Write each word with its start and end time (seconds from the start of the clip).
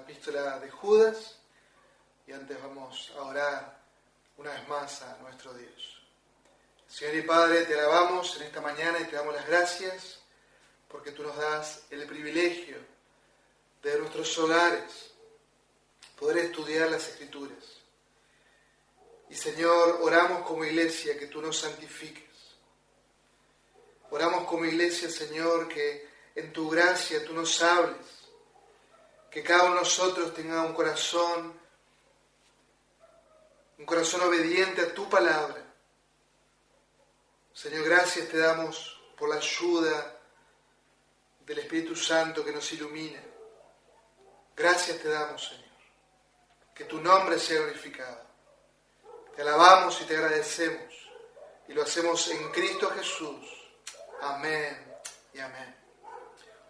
la 0.00 0.04
epístola 0.04 0.58
de 0.58 0.70
Judas 0.70 1.36
y 2.26 2.32
antes 2.32 2.60
vamos 2.62 3.12
a 3.16 3.22
orar 3.22 3.82
una 4.38 4.50
vez 4.52 4.66
más 4.68 5.02
a 5.02 5.18
nuestro 5.18 5.52
Dios. 5.52 6.02
Señor 6.88 7.16
y 7.16 7.22
Padre, 7.22 7.66
te 7.66 7.74
alabamos 7.74 8.34
en 8.36 8.44
esta 8.44 8.62
mañana 8.62 8.98
y 9.00 9.04
te 9.04 9.16
damos 9.16 9.34
las 9.34 9.46
gracias 9.46 10.20
porque 10.88 11.12
tú 11.12 11.22
nos 11.22 11.36
das 11.36 11.82
el 11.90 12.06
privilegio 12.06 12.78
de 13.82 13.98
nuestros 13.98 14.36
hogares 14.38 15.12
poder 16.18 16.46
estudiar 16.46 16.90
las 16.90 17.06
escrituras. 17.08 17.82
Y 19.28 19.34
Señor, 19.34 19.98
oramos 20.00 20.46
como 20.46 20.64
iglesia 20.64 21.18
que 21.18 21.26
tú 21.26 21.42
nos 21.42 21.58
santifiques. 21.58 22.24
Oramos 24.10 24.44
como 24.44 24.64
iglesia, 24.64 25.10
Señor, 25.10 25.68
que 25.68 26.08
en 26.34 26.52
tu 26.52 26.70
gracia 26.70 27.24
tú 27.24 27.34
nos 27.34 27.62
hables, 27.62 28.19
que 29.30 29.42
cada 29.42 29.64
uno 29.64 29.74
de 29.74 29.80
nosotros 29.80 30.34
tenga 30.34 30.62
un 30.62 30.74
corazón, 30.74 31.58
un 33.78 33.86
corazón 33.86 34.22
obediente 34.22 34.82
a 34.82 34.92
tu 34.92 35.08
palabra. 35.08 35.62
Señor, 37.52 37.84
gracias 37.84 38.28
te 38.28 38.38
damos 38.38 39.00
por 39.16 39.28
la 39.28 39.36
ayuda 39.36 40.18
del 41.40 41.58
Espíritu 41.58 41.94
Santo 41.94 42.44
que 42.44 42.52
nos 42.52 42.72
ilumina. 42.72 43.20
Gracias 44.56 44.98
te 44.98 45.08
damos, 45.08 45.48
Señor. 45.48 45.70
Que 46.74 46.84
tu 46.84 47.00
nombre 47.00 47.38
sea 47.38 47.60
glorificado. 47.60 48.20
Te 49.36 49.42
alabamos 49.42 50.00
y 50.00 50.04
te 50.04 50.16
agradecemos. 50.16 50.94
Y 51.68 51.72
lo 51.72 51.82
hacemos 51.82 52.28
en 52.28 52.50
Cristo 52.50 52.90
Jesús. 52.90 53.46
Amén 54.20 54.96
y 55.32 55.38
amén. 55.38 55.76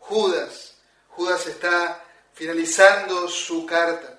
Judas, 0.00 0.76
Judas 1.08 1.46
está 1.46 2.04
finalizando 2.40 3.28
su 3.28 3.66
carta 3.66 4.18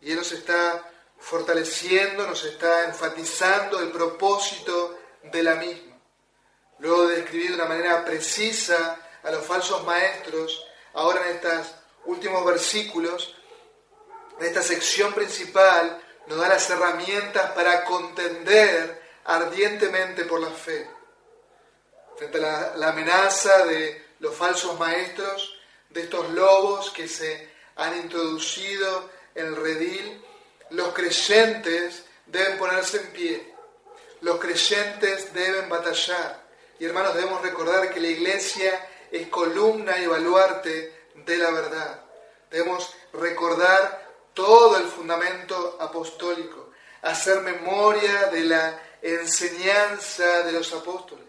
y 0.00 0.12
él 0.12 0.18
nos 0.18 0.30
está 0.30 0.88
fortaleciendo, 1.18 2.24
nos 2.24 2.44
está 2.44 2.84
enfatizando 2.84 3.80
el 3.80 3.90
propósito 3.90 4.96
de 5.24 5.42
la 5.42 5.56
misma. 5.56 5.98
Luego 6.78 7.08
de 7.08 7.16
describir 7.16 7.48
de 7.48 7.54
una 7.56 7.64
manera 7.64 8.04
precisa 8.04 9.00
a 9.24 9.30
los 9.32 9.44
falsos 9.44 9.82
maestros, 9.82 10.64
ahora 10.94 11.28
en 11.28 11.34
estos 11.34 11.74
últimos 12.04 12.44
versículos, 12.44 13.34
en 14.38 14.46
esta 14.46 14.62
sección 14.62 15.12
principal, 15.12 16.00
nos 16.28 16.38
da 16.38 16.50
las 16.50 16.70
herramientas 16.70 17.50
para 17.50 17.84
contender 17.84 19.02
ardientemente 19.24 20.24
por 20.24 20.38
la 20.38 20.50
fe. 20.50 20.88
Frente 22.16 22.38
a 22.38 22.40
la, 22.40 22.76
la 22.76 22.88
amenaza 22.90 23.66
de 23.66 24.14
los 24.20 24.36
falsos 24.36 24.78
maestros, 24.78 25.59
de 25.90 26.02
estos 26.02 26.30
lobos 26.30 26.90
que 26.90 27.08
se 27.08 27.48
han 27.76 27.96
introducido 27.98 29.10
en 29.34 29.46
el 29.46 29.56
redil, 29.56 30.24
los 30.70 30.92
creyentes 30.92 32.04
deben 32.26 32.58
ponerse 32.58 32.98
en 32.98 33.12
pie, 33.12 33.54
los 34.20 34.38
creyentes 34.38 35.32
deben 35.32 35.68
batallar. 35.68 36.48
Y 36.78 36.84
hermanos, 36.84 37.14
debemos 37.14 37.42
recordar 37.42 37.92
que 37.92 38.00
la 38.00 38.08
iglesia 38.08 38.88
es 39.10 39.28
columna 39.28 39.98
y 39.98 40.06
baluarte 40.06 41.08
de 41.14 41.36
la 41.36 41.50
verdad. 41.50 42.04
Debemos 42.50 42.94
recordar 43.12 44.08
todo 44.34 44.78
el 44.78 44.84
fundamento 44.84 45.76
apostólico, 45.80 46.70
hacer 47.02 47.40
memoria 47.40 48.26
de 48.26 48.44
la 48.44 48.82
enseñanza 49.02 50.42
de 50.42 50.52
los 50.52 50.72
apóstoles. 50.72 51.26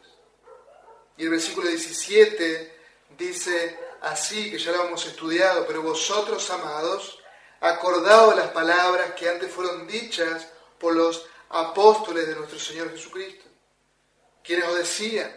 Y 1.17 1.23
el 1.23 1.29
versículo 1.29 1.67
17 1.67 2.77
dice 3.17 3.77
así, 4.01 4.51
que 4.51 4.59
ya 4.59 4.71
lo 4.71 4.85
hemos 4.85 5.05
estudiado, 5.05 5.65
pero 5.65 5.81
vosotros, 5.81 6.49
amados, 6.49 7.19
acordaos 7.59 8.35
las 8.35 8.49
palabras 8.49 9.13
que 9.13 9.29
antes 9.29 9.51
fueron 9.51 9.87
dichas 9.87 10.47
por 10.79 10.95
los 10.95 11.25
apóstoles 11.49 12.27
de 12.27 12.35
nuestro 12.35 12.59
Señor 12.59 12.91
Jesucristo, 12.91 13.45
quienes 14.43 14.67
os 14.67 14.77
decían, 14.77 15.31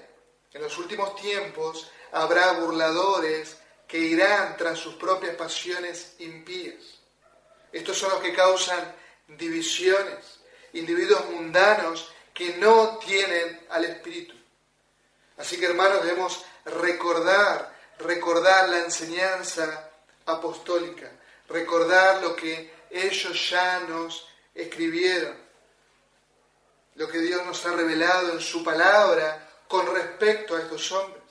en 0.52 0.62
los 0.62 0.78
últimos 0.78 1.16
tiempos 1.16 1.90
habrá 2.12 2.52
burladores 2.52 3.56
que 3.86 3.98
irán 3.98 4.56
tras 4.56 4.78
sus 4.78 4.94
propias 4.94 5.34
pasiones 5.36 6.14
impías. 6.20 7.00
Estos 7.72 7.98
son 7.98 8.10
los 8.10 8.20
que 8.20 8.32
causan 8.32 8.94
divisiones, 9.28 10.40
individuos 10.72 11.28
mundanos 11.30 12.10
que 12.32 12.56
no 12.56 12.98
tienen 12.98 13.66
al 13.70 13.84
Espíritu. 13.84 14.34
Así 15.36 15.58
que 15.58 15.66
hermanos, 15.66 16.04
debemos 16.04 16.44
recordar, 16.64 17.73
recordar 18.04 18.68
la 18.68 18.80
enseñanza 18.80 19.90
apostólica, 20.26 21.10
recordar 21.48 22.22
lo 22.22 22.36
que 22.36 22.72
ellos 22.90 23.50
ya 23.50 23.80
nos 23.80 24.28
escribieron, 24.54 25.36
lo 26.94 27.08
que 27.08 27.18
Dios 27.18 27.44
nos 27.44 27.64
ha 27.66 27.72
revelado 27.72 28.32
en 28.32 28.40
su 28.40 28.62
palabra 28.62 29.50
con 29.66 29.92
respecto 29.92 30.54
a 30.54 30.60
estos 30.60 30.92
hombres. 30.92 31.22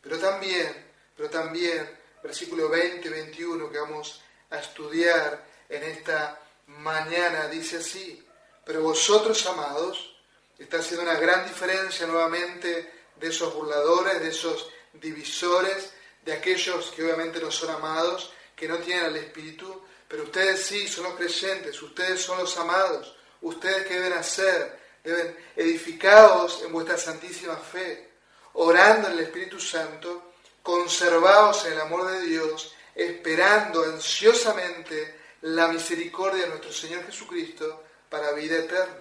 Pero 0.00 0.18
también, 0.18 0.92
pero 1.16 1.28
también, 1.28 1.98
versículo 2.22 2.68
20, 2.68 3.08
21 3.08 3.70
que 3.70 3.78
vamos 3.78 4.22
a 4.50 4.58
estudiar 4.58 5.44
en 5.68 5.82
esta 5.82 6.38
mañana, 6.66 7.48
dice 7.48 7.78
así, 7.78 8.24
pero 8.64 8.82
vosotros, 8.82 9.44
amados, 9.46 10.16
está 10.58 10.78
haciendo 10.78 11.02
una 11.02 11.18
gran 11.18 11.46
diferencia 11.46 12.06
nuevamente 12.06 12.92
de 13.16 13.28
esos 13.28 13.52
burladores, 13.54 14.20
de 14.20 14.28
esos 14.28 14.70
divisores, 15.00 15.92
de 16.24 16.32
aquellos 16.32 16.90
que 16.90 17.04
obviamente 17.04 17.40
no 17.40 17.50
son 17.50 17.70
amados, 17.70 18.32
que 18.54 18.66
no 18.66 18.78
tienen 18.78 19.06
al 19.06 19.16
Espíritu, 19.16 19.82
pero 20.08 20.24
ustedes 20.24 20.64
sí 20.64 20.88
son 20.88 21.04
los 21.04 21.14
creyentes, 21.14 21.80
ustedes 21.82 22.20
son 22.20 22.38
los 22.38 22.56
amados, 22.56 23.16
ustedes 23.42 23.86
que 23.86 23.94
deben 23.94 24.14
hacer, 24.14 24.80
deben 25.04 25.36
edificados 25.54 26.62
en 26.62 26.72
vuestra 26.72 26.96
santísima 26.96 27.56
fe, 27.56 28.10
orando 28.54 29.08
en 29.08 29.14
el 29.14 29.20
Espíritu 29.20 29.60
Santo, 29.60 30.32
conservados 30.62 31.64
en 31.66 31.74
el 31.74 31.80
amor 31.80 32.10
de 32.10 32.20
Dios, 32.22 32.74
esperando 32.94 33.84
ansiosamente 33.84 35.20
la 35.42 35.68
misericordia 35.68 36.42
de 36.42 36.48
nuestro 36.48 36.72
Señor 36.72 37.04
Jesucristo 37.06 37.84
para 38.08 38.32
vida 38.32 38.56
eterna. 38.58 38.96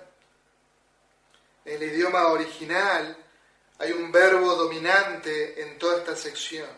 En 1.63 1.81
el 1.81 1.91
idioma 1.91 2.27
original 2.27 3.25
hay 3.80 3.91
un 3.91 4.12
verbo 4.12 4.56
dominante 4.56 5.62
en 5.62 5.78
toda 5.78 5.97
esta 5.97 6.16
sección 6.16 6.69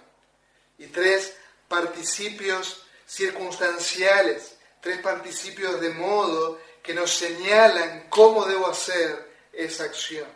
y 0.77 0.87
tres 0.87 1.35
participios 1.67 2.83
circunstanciales, 3.05 4.55
tres 4.81 4.99
participios 4.99 5.79
de 5.79 5.89
modo 5.91 6.59
que 6.81 6.93
nos 6.93 7.11
señalan 7.11 8.07
cómo 8.09 8.45
debo 8.45 8.67
hacer 8.67 9.31
esa 9.51 9.85
acción. 9.85 10.27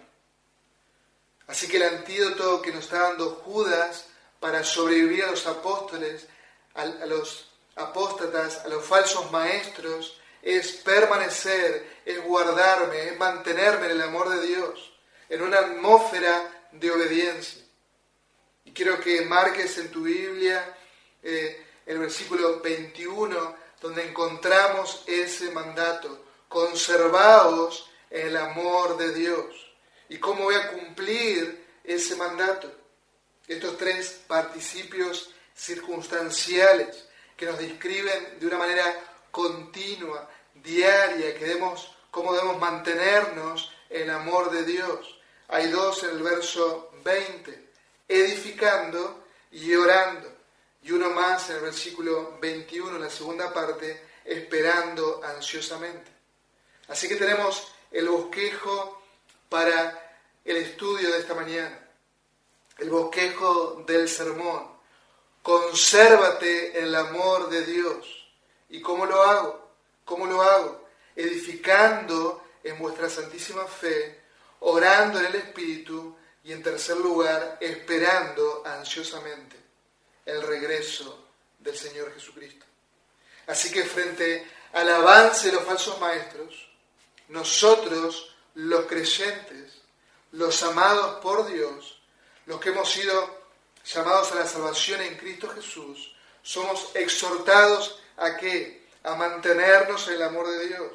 Así 1.48 1.68
que 1.68 1.78
el 1.78 1.84
antídoto 1.84 2.62
que 2.62 2.72
nos 2.72 2.86
está 2.86 3.00
dando 3.10 3.42
Judas 3.46 4.06
para 4.40 4.64
sobrevivir 4.64 5.24
a 5.24 5.32
los 5.32 5.46
apóstoles, 5.48 6.28
a, 6.74 6.86
los 6.86 7.50
apóstatas, 7.76 8.60
a 8.66 8.68
los 8.68 8.86
falsos 8.86 9.32
maestros, 9.32 10.18
es 10.42 10.72
permanecer, 10.72 12.02
es 12.06 12.24
guardarme, 12.24 13.10
es 13.10 13.20
mantenerme 13.20 13.86
en 13.86 13.92
el 13.92 14.02
amor 14.02 14.30
de 14.30 14.48
Dios, 14.48 14.91
en 15.32 15.42
una 15.42 15.60
atmósfera 15.60 16.68
de 16.74 16.92
obediencia. 16.92 17.62
Y 18.66 18.74
quiero 18.74 19.00
que 19.00 19.22
marques 19.22 19.78
en 19.78 19.90
tu 19.90 20.04
Biblia 20.04 20.78
eh, 21.24 21.66
el 21.86 22.00
versículo 22.00 22.60
21, 22.60 23.56
donde 23.80 24.10
encontramos 24.10 25.04
ese 25.08 25.50
mandato, 25.52 26.26
conservaos 26.50 27.90
en 28.10 28.28
el 28.28 28.38
amor 28.38 28.98
de 28.98 29.14
Dios. 29.14 29.72
¿Y 30.10 30.18
cómo 30.18 30.44
voy 30.44 30.56
a 30.56 30.70
cumplir 30.70 31.66
ese 31.86 32.18
mandato? 32.18 32.70
Estos 33.48 33.78
tres 33.78 34.22
participios 34.28 35.34
circunstanciales 35.56 37.08
que 37.38 37.46
nos 37.46 37.58
describen 37.58 38.38
de 38.38 38.48
una 38.48 38.58
manera 38.58 38.94
continua, 39.32 40.30
diaria, 40.56 41.34
que 41.38 41.46
debemos, 41.46 41.96
cómo 42.12 42.34
debemos 42.34 42.60
mantenernos 42.60 43.72
en 43.90 44.04
el 44.04 44.10
amor 44.10 44.52
de 44.52 44.66
Dios. 44.66 45.21
Hay 45.52 45.68
dos 45.68 46.02
en 46.04 46.12
el 46.12 46.24
verso 46.24 46.92
20, 47.04 47.72
edificando 48.08 49.26
y 49.52 49.76
orando. 49.76 50.32
Y 50.82 50.94
uno 50.94 51.10
más 51.10 51.50
en 51.50 51.58
el 51.58 51.64
versículo 51.64 52.38
21, 52.40 52.96
en 52.96 53.02
la 53.02 53.10
segunda 53.10 53.54
parte, 53.54 54.02
esperando 54.24 55.22
ansiosamente. 55.22 56.10
Así 56.88 57.10
que 57.10 57.18
tenemos 57.18 57.68
el 57.92 58.08
bosquejo 58.08 59.04
para 59.50 60.18
el 60.46 60.56
estudio 60.56 61.12
de 61.12 61.20
esta 61.20 61.34
mañana, 61.34 61.86
el 62.78 62.90
bosquejo 62.90 63.84
del 63.86 64.08
sermón. 64.08 64.72
Consérvate 65.44 66.80
en 66.80 66.86
el 66.86 66.96
amor 66.96 67.50
de 67.50 67.66
Dios. 67.66 68.32
¿Y 68.70 68.82
cómo 68.82 69.06
lo 69.06 69.22
hago? 69.22 69.70
¿Cómo 70.06 70.28
lo 70.28 70.42
hago? 70.42 70.88
Edificando 71.14 72.42
en 72.64 72.80
vuestra 72.80 73.10
santísima 73.10 73.66
fe, 73.66 74.21
orando 74.62 75.20
en 75.20 75.26
el 75.28 75.36
Espíritu 75.36 76.16
y 76.44 76.52
en 76.52 76.64
tercer 76.64 76.98
lugar, 76.98 77.58
esperando 77.62 78.64
ansiosamente 78.66 79.58
el 80.26 80.42
regreso 80.42 81.28
del 81.60 81.78
Señor 81.78 82.14
Jesucristo. 82.14 82.66
Así 83.48 83.72
que 83.72 83.84
frente 83.84 84.48
al 84.74 84.90
avance 84.90 85.48
de 85.48 85.54
los 85.54 85.64
falsos 85.64 86.00
maestros, 86.00 86.70
nosotros, 87.28 88.36
los 88.56 88.86
creyentes, 88.86 89.82
los 90.32 90.62
amados 90.64 91.20
por 91.22 91.48
Dios, 91.48 92.02
los 92.46 92.60
que 92.60 92.70
hemos 92.70 92.90
sido 92.90 93.42
llamados 93.86 94.32
a 94.32 94.36
la 94.36 94.46
salvación 94.46 95.02
en 95.02 95.18
Cristo 95.18 95.50
Jesús, 95.50 96.16
somos 96.42 96.92
exhortados 96.96 98.02
a 98.18 98.38
qué? 98.38 98.88
A 99.04 99.16
mantenernos 99.16 100.08
en 100.08 100.16
el 100.16 100.24
amor 100.24 100.50
de 100.50 100.68
Dios, 100.68 100.92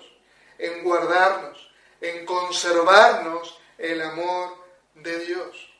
en 0.58 0.82
guardarnos, 0.82 1.65
en 2.00 2.24
conservarnos 2.24 3.58
el 3.78 4.00
amor 4.02 4.56
de 4.94 5.18
Dios. 5.20 5.70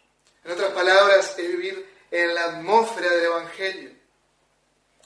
En 0.45 0.53
otras 0.53 0.73
palabras, 0.73 1.35
es 1.39 1.49
vivir 1.49 1.97
en 2.11 2.35
la 2.35 2.45
atmósfera 2.45 3.11
del 3.11 3.25
Evangelio, 3.25 3.91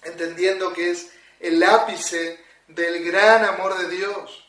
entendiendo 0.02 0.72
que 0.72 0.90
es 0.90 1.10
el 1.38 1.62
ápice 1.62 2.44
del 2.68 3.04
gran 3.04 3.44
amor 3.44 3.78
de 3.78 3.88
Dios, 3.88 4.46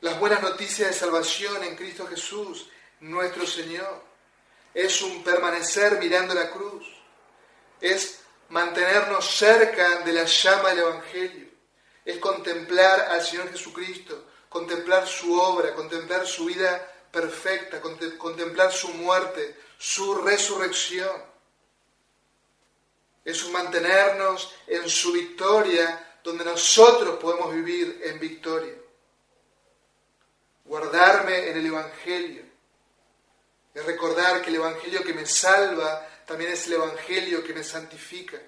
las 0.00 0.18
buenas 0.18 0.42
noticias 0.42 0.88
de 0.88 0.94
salvación 0.94 1.62
en 1.62 1.76
Cristo 1.76 2.06
Jesús, 2.06 2.68
nuestro 3.00 3.46
Señor. 3.46 4.02
Es 4.72 5.02
un 5.02 5.22
permanecer 5.22 5.98
mirando 5.98 6.34
la 6.34 6.50
cruz, 6.50 6.86
es 7.80 8.20
mantenernos 8.48 9.36
cerca 9.36 10.00
de 10.00 10.12
la 10.12 10.24
llama 10.24 10.70
del 10.70 10.80
Evangelio, 10.80 11.48
es 12.04 12.18
contemplar 12.18 13.00
al 13.10 13.22
Señor 13.22 13.50
Jesucristo, 13.50 14.29
contemplar 14.50 15.06
su 15.06 15.40
obra, 15.40 15.74
contemplar 15.74 16.26
su 16.26 16.44
vida 16.44 16.86
perfecta, 17.10 17.80
contemplar 17.80 18.70
su 18.70 18.88
muerte, 18.88 19.56
su 19.78 20.16
resurrección. 20.16 21.30
Es 23.24 23.42
un 23.44 23.52
mantenernos 23.52 24.54
en 24.66 24.88
su 24.88 25.12
victoria, 25.12 26.18
donde 26.22 26.44
nosotros 26.44 27.18
podemos 27.18 27.54
vivir 27.54 28.02
en 28.04 28.18
victoria. 28.18 28.74
Guardarme 30.64 31.48
en 31.48 31.56
el 31.56 31.66
Evangelio. 31.66 32.42
Es 33.72 33.86
recordar 33.86 34.42
que 34.42 34.50
el 34.50 34.56
Evangelio 34.56 35.04
que 35.04 35.14
me 35.14 35.26
salva 35.26 36.06
también 36.26 36.52
es 36.52 36.66
el 36.66 36.74
Evangelio 36.74 37.44
que 37.44 37.54
me 37.54 37.62
santifica. 37.62 38.40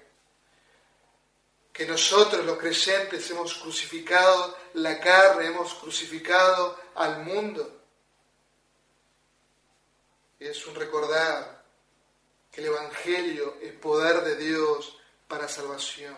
Que 1.73 1.85
nosotros 1.87 2.45
los 2.45 2.57
creyentes 2.57 3.29
hemos 3.31 3.55
crucificado 3.55 4.55
la 4.75 4.99
carne, 4.99 5.47
hemos 5.47 5.73
crucificado 5.73 6.79
al 6.95 7.25
mundo 7.25 7.83
es 10.49 10.65
un 10.67 10.75
recordar 10.75 11.63
que 12.51 12.61
el 12.61 12.67
Evangelio 12.67 13.57
es 13.61 13.73
poder 13.73 14.23
de 14.23 14.35
Dios 14.35 14.97
para 15.27 15.47
salvación. 15.47 16.17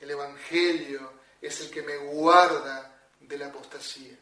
El 0.00 0.10
Evangelio 0.10 1.12
es 1.40 1.60
el 1.60 1.70
que 1.70 1.82
me 1.82 1.96
guarda 1.96 3.08
de 3.20 3.38
la 3.38 3.46
apostasía. 3.46 4.18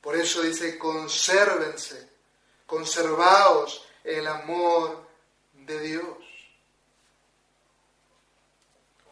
Por 0.00 0.16
eso 0.16 0.42
dice, 0.42 0.76
consérvense, 0.78 2.10
conservaos 2.66 3.86
el 4.04 4.26
amor 4.26 5.08
de 5.52 5.80
Dios. 5.80 6.18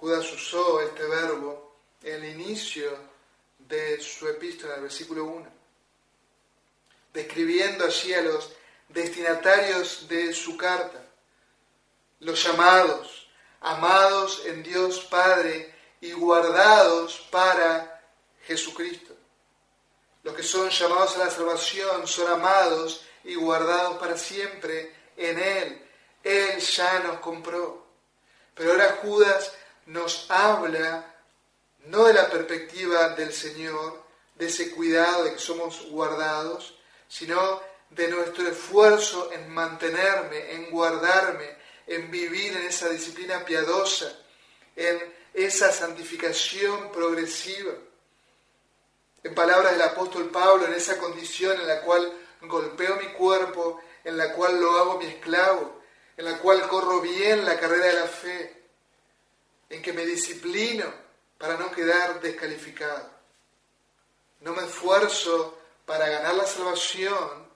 Judas 0.04 0.30
usó 0.34 0.82
este 0.82 1.02
verbo 1.06 1.78
en 2.02 2.22
el 2.22 2.38
inicio 2.38 2.90
de 3.58 3.98
su 4.02 4.28
epístola, 4.28 4.74
en 4.74 4.80
el 4.80 4.82
versículo 4.82 5.24
1 5.24 5.50
describiendo 7.14 7.86
allí 7.86 8.12
a 8.12 8.20
los 8.20 8.52
destinatarios 8.90 10.06
de 10.06 10.34
su 10.34 10.58
carta, 10.58 11.06
los 12.20 12.44
llamados, 12.44 13.30
amados 13.62 14.42
en 14.44 14.62
Dios 14.62 15.00
Padre 15.06 15.74
y 16.02 16.12
guardados 16.12 17.26
para 17.30 18.02
Jesucristo. 18.42 19.14
Los 20.22 20.34
que 20.34 20.42
son 20.42 20.68
llamados 20.68 21.16
a 21.16 21.20
la 21.20 21.30
salvación 21.30 22.06
son 22.06 22.30
amados 22.30 23.06
y 23.22 23.36
guardados 23.36 23.96
para 23.96 24.18
siempre 24.18 24.94
en 25.16 25.38
Él. 25.38 25.88
Él 26.22 26.58
ya 26.58 26.98
nos 26.98 27.20
compró. 27.20 27.86
Pero 28.54 28.72
ahora 28.72 28.98
Judas 29.00 29.52
nos 29.86 30.30
habla 30.30 31.14
no 31.86 32.04
de 32.04 32.14
la 32.14 32.30
perspectiva 32.30 33.10
del 33.10 33.32
Señor, 33.32 34.02
de 34.36 34.46
ese 34.46 34.70
cuidado 34.70 35.24
de 35.24 35.34
que 35.34 35.38
somos 35.38 35.86
guardados, 35.90 36.78
sino 37.08 37.60
de 37.90 38.08
nuestro 38.08 38.48
esfuerzo 38.48 39.30
en 39.32 39.48
mantenerme, 39.50 40.52
en 40.52 40.70
guardarme, 40.70 41.56
en 41.86 42.10
vivir 42.10 42.56
en 42.56 42.66
esa 42.66 42.88
disciplina 42.88 43.44
piadosa, 43.44 44.18
en 44.74 45.14
esa 45.34 45.70
santificación 45.72 46.90
progresiva. 46.90 47.72
En 49.22 49.34
palabras 49.34 49.72
del 49.72 49.82
apóstol 49.82 50.30
Pablo, 50.30 50.66
en 50.66 50.74
esa 50.74 50.98
condición 50.98 51.60
en 51.60 51.66
la 51.66 51.80
cual 51.82 52.12
golpeo 52.42 52.96
mi 52.96 53.08
cuerpo, 53.12 53.80
en 54.02 54.16
la 54.16 54.32
cual 54.32 54.60
lo 54.60 54.76
hago 54.78 54.98
mi 54.98 55.06
esclavo, 55.06 55.80
en 56.16 56.24
la 56.24 56.38
cual 56.38 56.66
corro 56.68 57.00
bien 57.00 57.44
la 57.44 57.58
carrera 57.58 57.86
de 57.86 57.94
la 57.94 58.06
fe, 58.06 58.63
en 59.68 59.82
que 59.82 59.92
me 59.92 60.04
disciplino 60.06 60.92
para 61.38 61.56
no 61.56 61.70
quedar 61.70 62.20
descalificado. 62.20 63.10
No 64.40 64.52
me 64.52 64.64
esfuerzo 64.64 65.58
para 65.84 66.08
ganar 66.08 66.34
la 66.34 66.46
salvación, 66.46 67.48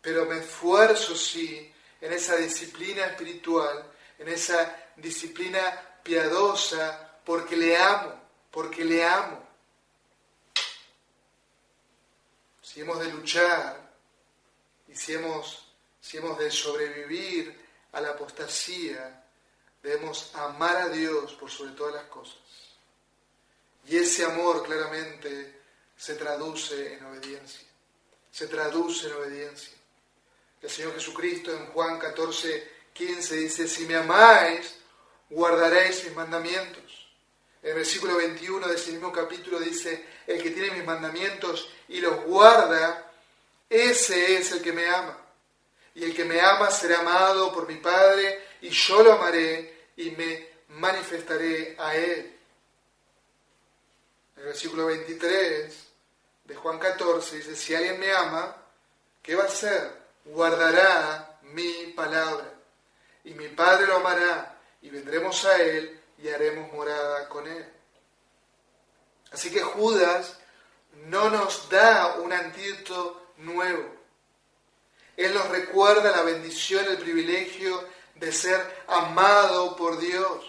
pero 0.00 0.24
me 0.26 0.38
esfuerzo, 0.38 1.16
sí, 1.16 1.72
en 2.00 2.12
esa 2.12 2.36
disciplina 2.36 3.06
espiritual, 3.06 3.90
en 4.18 4.28
esa 4.28 4.90
disciplina 4.96 6.00
piadosa, 6.02 7.18
porque 7.24 7.56
le 7.56 7.76
amo, 7.76 8.14
porque 8.50 8.84
le 8.84 9.04
amo. 9.04 9.44
Si 12.62 12.80
hemos 12.80 12.98
de 13.00 13.10
luchar 13.10 13.90
y 14.88 14.94
si 14.94 15.14
hemos, 15.14 15.72
si 16.00 16.18
hemos 16.18 16.38
de 16.38 16.50
sobrevivir 16.50 17.66
a 17.92 18.00
la 18.00 18.10
apostasía, 18.10 19.25
debemos 19.86 20.34
amar 20.34 20.76
a 20.78 20.88
Dios 20.88 21.34
por 21.34 21.48
sobre 21.48 21.70
todas 21.70 21.94
las 21.94 22.06
cosas. 22.06 22.38
Y 23.86 23.96
ese 23.96 24.24
amor 24.24 24.64
claramente 24.64 25.60
se 25.96 26.16
traduce 26.16 26.94
en 26.94 27.04
obediencia. 27.04 27.64
Se 28.32 28.48
traduce 28.48 29.06
en 29.06 29.12
obediencia. 29.12 29.72
El 30.60 30.70
Señor 30.70 30.94
Jesucristo 30.94 31.52
en 31.52 31.66
Juan 31.66 32.00
14, 32.00 32.72
15 32.92 33.36
dice, 33.36 33.68
si 33.68 33.86
me 33.86 33.94
amáis, 33.94 34.74
guardaréis 35.30 36.02
mis 36.02 36.16
mandamientos. 36.16 37.08
En 37.62 37.76
versículo 37.76 38.16
21 38.16 38.66
de 38.66 38.74
ese 38.74 38.90
mismo 38.90 39.12
capítulo 39.12 39.60
dice, 39.60 40.04
el 40.26 40.42
que 40.42 40.50
tiene 40.50 40.72
mis 40.72 40.84
mandamientos 40.84 41.70
y 41.86 42.00
los 42.00 42.24
guarda, 42.24 43.08
ese 43.70 44.36
es 44.36 44.50
el 44.50 44.62
que 44.62 44.72
me 44.72 44.88
ama. 44.88 45.16
Y 45.94 46.02
el 46.02 46.14
que 46.14 46.24
me 46.24 46.40
ama 46.40 46.72
será 46.72 46.98
amado 46.98 47.52
por 47.54 47.68
mi 47.68 47.76
Padre, 47.76 48.46
y 48.62 48.68
yo 48.70 49.04
lo 49.04 49.12
amaré 49.12 49.75
y 49.96 50.10
me 50.12 50.48
manifestaré 50.68 51.76
a 51.78 51.94
él. 51.96 52.38
El 54.36 54.44
versículo 54.44 54.86
23 54.86 55.86
de 56.44 56.54
Juan 56.54 56.78
14 56.78 57.36
dice, 57.36 57.56
si 57.56 57.74
alguien 57.74 57.98
me 57.98 58.12
ama, 58.12 58.56
¿qué 59.22 59.34
va 59.34 59.44
a 59.44 59.46
hacer? 59.46 59.90
Guardará 60.24 61.38
mi 61.42 61.92
palabra. 61.96 62.52
Y 63.24 63.34
mi 63.34 63.48
Padre 63.48 63.86
lo 63.86 63.96
amará, 63.96 64.56
y 64.82 64.90
vendremos 64.90 65.44
a 65.46 65.60
él 65.60 66.00
y 66.18 66.28
haremos 66.28 66.72
morada 66.72 67.28
con 67.28 67.46
él. 67.48 67.66
Así 69.32 69.50
que 69.50 69.60
Judas 69.60 70.38
no 71.06 71.30
nos 71.30 71.68
da 71.68 72.16
un 72.16 72.32
antídoto 72.32 73.32
nuevo. 73.38 73.96
Él 75.16 75.34
nos 75.34 75.48
recuerda 75.48 76.10
la 76.10 76.22
bendición, 76.22 76.86
el 76.86 76.98
privilegio 76.98 77.95
de 78.18 78.32
ser 78.32 78.84
amado 78.88 79.76
por 79.76 79.98
Dios. 79.98 80.44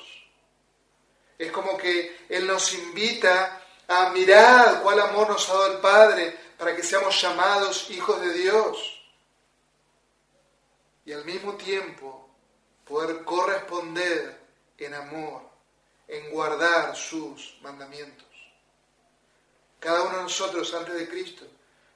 Es 1.37 1.51
como 1.51 1.77
que 1.77 2.25
Él 2.29 2.47
nos 2.47 2.73
invita 2.73 3.61
a 3.87 4.09
mirar 4.09 4.81
cuál 4.81 4.99
amor 4.99 5.29
nos 5.29 5.49
ha 5.49 5.53
dado 5.53 5.73
el 5.73 5.79
Padre 5.79 6.37
para 6.57 6.75
que 6.75 6.83
seamos 6.83 7.21
llamados 7.21 7.89
hijos 7.91 8.19
de 8.21 8.33
Dios. 8.33 8.93
Y 11.05 11.13
al 11.13 11.23
mismo 11.23 11.53
tiempo 11.55 12.29
poder 12.85 13.23
corresponder 13.23 14.39
en 14.77 14.93
amor, 14.93 15.41
en 16.07 16.31
guardar 16.31 16.95
sus 16.95 17.57
mandamientos. 17.61 18.27
Cada 19.79 20.01
uno 20.03 20.17
de 20.17 20.23
nosotros 20.23 20.73
antes 20.73 20.95
de 20.95 21.07
Cristo 21.07 21.45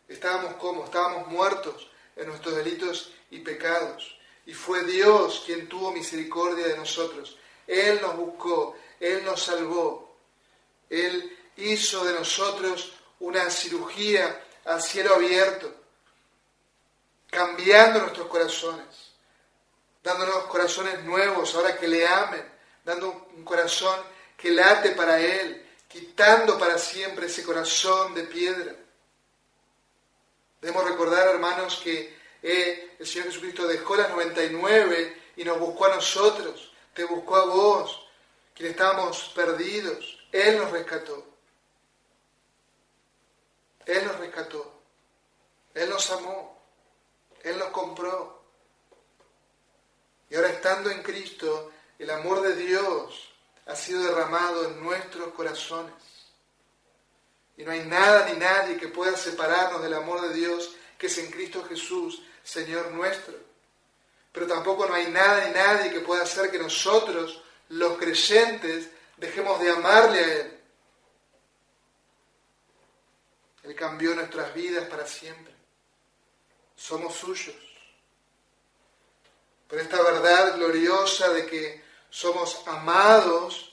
estábamos 0.08 0.56
como, 0.56 0.86
estábamos 0.86 1.28
muertos 1.28 1.90
en 2.16 2.28
nuestros 2.28 2.56
delitos 2.56 3.13
y 3.32 3.40
pecados. 3.40 4.18
Y 4.45 4.53
fue 4.53 4.83
Dios 4.83 5.43
quien 5.45 5.69
tuvo 5.69 5.91
misericordia 5.91 6.67
de 6.67 6.77
nosotros. 6.77 7.38
Él 7.67 8.00
nos 8.01 8.15
buscó, 8.15 8.75
Él 9.00 9.24
nos 9.24 9.43
salvó. 9.43 10.17
Él 10.89 11.38
hizo 11.57 12.03
de 12.03 12.13
nosotros 12.13 12.93
una 13.19 13.50
cirugía 13.50 14.43
al 14.65 14.81
cielo 14.81 15.15
abierto, 15.15 15.74
cambiando 17.29 18.00
nuestros 18.00 18.27
corazones, 18.27 19.12
dándonos 20.03 20.45
corazones 20.45 21.03
nuevos 21.03 21.53
ahora 21.55 21.77
que 21.77 21.88
le 21.88 22.05
amen, 22.07 22.45
dando 22.83 23.29
un 23.36 23.43
corazón 23.43 23.98
que 24.36 24.51
late 24.51 24.91
para 24.91 25.19
Él, 25.19 25.65
quitando 25.88 26.57
para 26.57 26.77
siempre 26.77 27.27
ese 27.27 27.43
corazón 27.43 28.13
de 28.13 28.24
piedra. 28.24 28.75
Debemos 30.60 30.88
recordar, 30.88 31.27
hermanos, 31.27 31.81
que 31.83 32.21
eh, 32.41 32.95
el 33.00 33.05
Señor 33.05 33.27
Jesucristo 33.27 33.67
dejó 33.67 33.95
las 33.95 34.10
99 34.10 35.21
y 35.36 35.43
nos 35.43 35.60
buscó 35.60 35.86
a 35.86 35.95
nosotros, 35.95 36.71
te 36.93 37.03
buscó 37.03 37.36
a 37.36 37.45
vos, 37.45 38.07
quienes 38.55 38.71
estábamos 38.71 39.31
perdidos. 39.36 40.19
Él 40.31 40.57
nos 40.57 40.71
rescató. 40.71 41.25
Él 43.86 44.05
nos 44.05 44.17
rescató. 44.17 44.81
Él 45.74 45.89
nos 45.89 46.12
amó. 46.12 46.60
Él 47.43 47.57
nos 47.57 47.69
compró. 47.69 48.41
Y 50.29 50.36
ahora 50.36 50.50
estando 50.50 50.89
en 50.89 51.03
Cristo, 51.03 51.71
el 52.00 52.10
amor 52.10 52.41
de 52.41 52.55
Dios 52.55 53.33
ha 53.65 53.75
sido 53.75 54.03
derramado 54.03 54.67
en 54.67 54.81
nuestros 54.81 55.33
corazones. 55.33 55.93
Y 57.57 57.63
no 57.63 57.71
hay 57.71 57.81
nada 57.86 58.29
ni 58.29 58.39
nadie 58.39 58.77
que 58.77 58.88
pueda 58.88 59.15
separarnos 59.17 59.81
del 59.81 59.93
amor 59.93 60.21
de 60.21 60.33
Dios 60.33 60.75
que 60.98 61.07
es 61.07 61.17
en 61.17 61.31
Cristo 61.31 61.63
Jesús, 61.63 62.21
Señor 62.43 62.91
nuestro. 62.91 63.36
Pero 64.31 64.48
tampoco 64.48 64.86
no 64.88 64.93
hay 64.93 65.07
nada 65.07 65.45
ni 65.45 65.53
nadie 65.53 65.91
que 65.91 66.00
pueda 66.00 66.24
hacer 66.24 66.51
que 66.51 66.60
nosotros, 66.60 67.41
los 67.69 67.98
creyentes, 67.98 68.89
dejemos 69.17 69.60
de 69.60 69.69
amarle 69.71 70.19
a 70.19 70.33
Él. 70.33 70.60
Él 73.63 73.75
cambió 73.75 74.15
nuestras 74.15 74.53
vidas 74.53 74.88
para 74.88 75.05
siempre. 75.05 75.53
Somos 76.75 77.15
suyos. 77.15 77.55
Pero 79.67 79.81
esta 79.81 80.01
verdad 80.01 80.55
gloriosa 80.55 81.29
de 81.29 81.45
que 81.45 81.83
somos 82.10 82.67
amados 82.67 83.71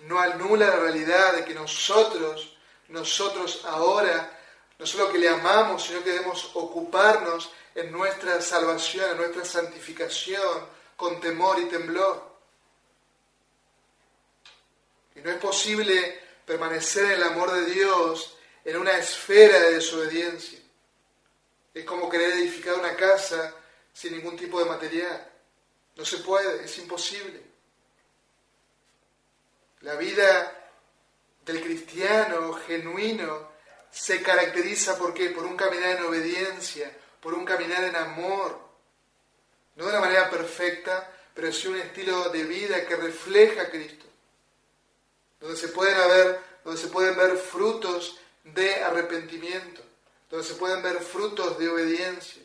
no 0.00 0.18
anula 0.18 0.66
la 0.66 0.76
realidad 0.76 1.34
de 1.34 1.44
que 1.44 1.54
nosotros, 1.54 2.56
nosotros 2.88 3.64
ahora, 3.64 4.38
no 4.78 4.86
solo 4.86 5.10
que 5.10 5.18
le 5.18 5.28
amamos, 5.28 5.84
sino 5.84 6.02
que 6.02 6.12
debemos 6.12 6.50
ocuparnos 6.54 7.50
en 7.74 7.92
nuestra 7.92 8.40
salvación, 8.40 9.12
en 9.12 9.16
nuestra 9.18 9.44
santificación, 9.44 10.66
con 10.96 11.20
temor 11.20 11.58
y 11.60 11.66
temblor. 11.66 12.30
Y 15.14 15.20
no 15.20 15.30
es 15.30 15.38
posible 15.38 16.20
permanecer 16.44 17.06
en 17.06 17.12
el 17.12 17.22
amor 17.22 17.52
de 17.52 17.66
Dios 17.66 18.36
en 18.64 18.76
una 18.76 18.98
esfera 18.98 19.58
de 19.60 19.74
desobediencia. 19.74 20.58
Es 21.72 21.84
como 21.84 22.08
querer 22.08 22.32
edificar 22.32 22.74
una 22.74 22.96
casa 22.96 23.54
sin 23.92 24.12
ningún 24.16 24.36
tipo 24.36 24.58
de 24.58 24.68
material. 24.68 25.30
No 25.96 26.04
se 26.04 26.18
puede, 26.18 26.64
es 26.64 26.78
imposible. 26.78 27.42
La 29.80 29.94
vida 29.94 30.70
del 31.44 31.62
cristiano 31.62 32.52
genuino 32.52 33.50
se 33.90 34.22
caracteriza 34.22 34.98
¿por 34.98 35.14
qué? 35.14 35.30
por 35.30 35.44
un 35.44 35.56
caminar 35.56 35.96
en 35.96 36.04
obediencia, 36.04 36.94
por 37.20 37.34
un 37.34 37.44
caminar 37.44 37.84
en 37.84 37.96
amor. 37.96 38.58
No 39.76 39.84
de 39.84 39.90
una 39.90 40.00
manera 40.00 40.30
perfecta, 40.30 41.10
pero 41.34 41.52
sí 41.52 41.68
un 41.68 41.76
estilo 41.76 42.28
de 42.30 42.44
vida 42.44 42.86
que 42.86 42.96
refleja 42.96 43.62
a 43.62 43.70
Cristo. 43.70 44.06
Donde 45.40 45.56
se 45.56 45.68
pueden, 45.68 45.98
haber, 45.98 46.40
donde 46.64 46.80
se 46.80 46.88
pueden 46.88 47.16
ver 47.16 47.36
frutos 47.36 48.18
de 48.44 48.82
arrepentimiento, 48.82 49.82
donde 50.28 50.46
se 50.46 50.54
pueden 50.54 50.82
ver 50.82 51.00
frutos 51.00 51.58
de 51.58 51.68
obediencia. 51.68 52.42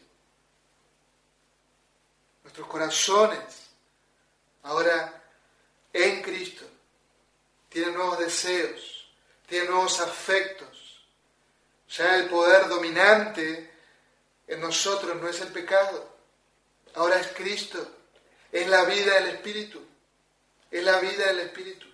Nuestros 2.43 2.67
corazones, 2.67 3.69
ahora 4.63 5.23
en 5.91 6.21
Cristo, 6.21 6.65
tienen 7.69 7.95
nuevos 7.95 8.19
deseos, 8.19 9.09
tienen 9.47 9.71
nuevos 9.71 9.99
afectos. 9.99 11.05
Ya 11.89 12.17
el 12.17 12.29
poder 12.29 12.67
dominante 12.67 13.74
en 14.47 14.61
nosotros 14.61 15.15
no 15.21 15.27
es 15.27 15.41
el 15.41 15.49
pecado, 15.49 16.07
ahora 16.95 17.19
es 17.19 17.27
Cristo, 17.27 17.87
es 18.51 18.67
la 18.67 18.85
vida 18.85 19.15
del 19.15 19.27
Espíritu, 19.35 19.81
es 20.71 20.83
la 20.83 20.99
vida 20.99 21.27
del 21.27 21.39
Espíritu. 21.39 21.87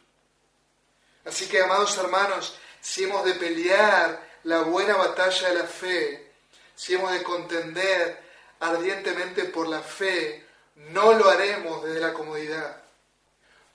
Así 1.25 1.47
que, 1.47 1.61
amados 1.61 1.97
hermanos, 1.97 2.57
si 2.81 3.03
hemos 3.03 3.23
de 3.25 3.35
pelear 3.35 4.27
la 4.43 4.61
buena 4.61 4.95
batalla 4.95 5.49
de 5.49 5.55
la 5.55 5.65
fe, 5.65 6.33
si 6.75 6.95
hemos 6.95 7.11
de 7.11 7.23
contender 7.23 8.21
ardientemente 8.59 9.45
por 9.45 9.67
la 9.67 9.81
fe, 9.81 10.47
no 10.75 11.13
lo 11.13 11.29
haremos 11.29 11.83
desde 11.83 11.99
la 11.99 12.13
comodidad, 12.13 12.81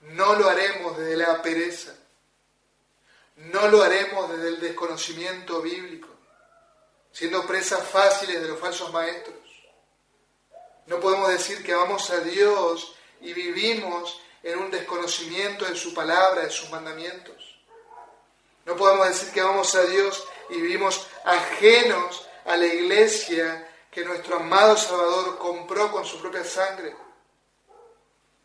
no 0.01 0.35
lo 0.35 0.49
haremos 0.49 0.99
desde 0.99 1.17
la 1.17 1.41
pereza, 1.41 1.95
no 3.37 3.69
lo 3.69 3.83
haremos 3.83 4.31
desde 4.31 4.49
el 4.49 4.61
desconocimiento 4.61 5.61
bíblico, 5.63 6.09
siendo 7.17 7.47
presas 7.47 7.83
fáciles 7.89 8.43
de 8.43 8.49
los 8.49 8.61
falsos 8.61 8.93
maestros. 8.93 9.39
No 10.85 11.01
podemos 11.01 11.31
decir 11.31 11.65
que 11.65 11.73
amamos 11.73 12.11
a 12.11 12.21
Dios 12.21 12.95
y 13.23 13.33
vivimos 13.33 14.21
en 14.43 14.59
un 14.59 14.71
desconocimiento 14.71 15.65
de 15.65 15.77
su 15.77 15.95
palabra, 15.95 16.43
de 16.43 16.51
sus 16.51 16.69
mandamientos. 16.69 17.59
No 18.67 18.77
podemos 18.77 19.09
decir 19.09 19.33
que 19.33 19.41
amamos 19.41 19.75
a 19.77 19.85
Dios 19.85 20.29
y 20.51 20.61
vivimos 20.61 21.07
ajenos 21.25 22.29
a 22.45 22.55
la 22.55 22.67
iglesia 22.67 23.67
que 23.91 24.05
nuestro 24.05 24.37
amado 24.37 24.77
Salvador 24.77 25.39
compró 25.39 25.91
con 25.91 26.05
su 26.05 26.21
propia 26.21 26.45
sangre. 26.45 26.95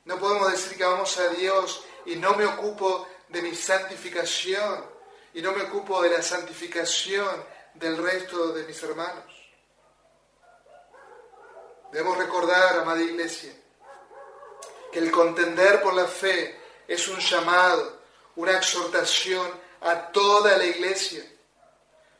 No 0.06 0.18
podemos 0.18 0.50
decir 0.50 0.78
que 0.78 0.86
amamos 0.86 1.18
a 1.18 1.28
Dios 1.28 1.84
y 2.06 2.16
no 2.16 2.36
me 2.36 2.46
ocupo 2.46 3.06
de 3.28 3.42
mi 3.42 3.54
santificación 3.54 4.86
y 5.34 5.42
no 5.42 5.52
me 5.52 5.64
ocupo 5.64 6.02
de 6.02 6.12
la 6.12 6.22
santificación 6.22 7.52
del 7.76 7.98
resto 7.98 8.54
de 8.54 8.64
mis 8.64 8.82
hermanos. 8.84 9.26
Debemos 11.92 12.18
recordar, 12.18 12.80
amada 12.80 13.02
iglesia, 13.02 13.54
que 14.92 15.00
el 15.00 15.12
contender 15.12 15.82
por 15.82 15.94
la 15.94 16.06
fe 16.06 16.60
es 16.88 17.08
un 17.08 17.20
llamado, 17.20 18.00
una 18.36 18.58
exhortación 18.58 19.50
a 19.82 20.12
toda 20.12 20.58
la 20.58 20.66
iglesia. 20.66 21.24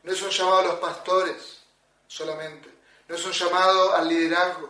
No 0.04 0.12
es 0.12 0.22
un 0.22 0.30
llamado 0.30 0.58
a 0.60 0.64
los 0.64 0.76
pastores 0.76 1.62
solamente, 2.08 2.70
no 3.08 3.16
es 3.16 3.26
un 3.26 3.32
llamado 3.32 3.96
al 3.96 4.08
liderazgo, 4.08 4.70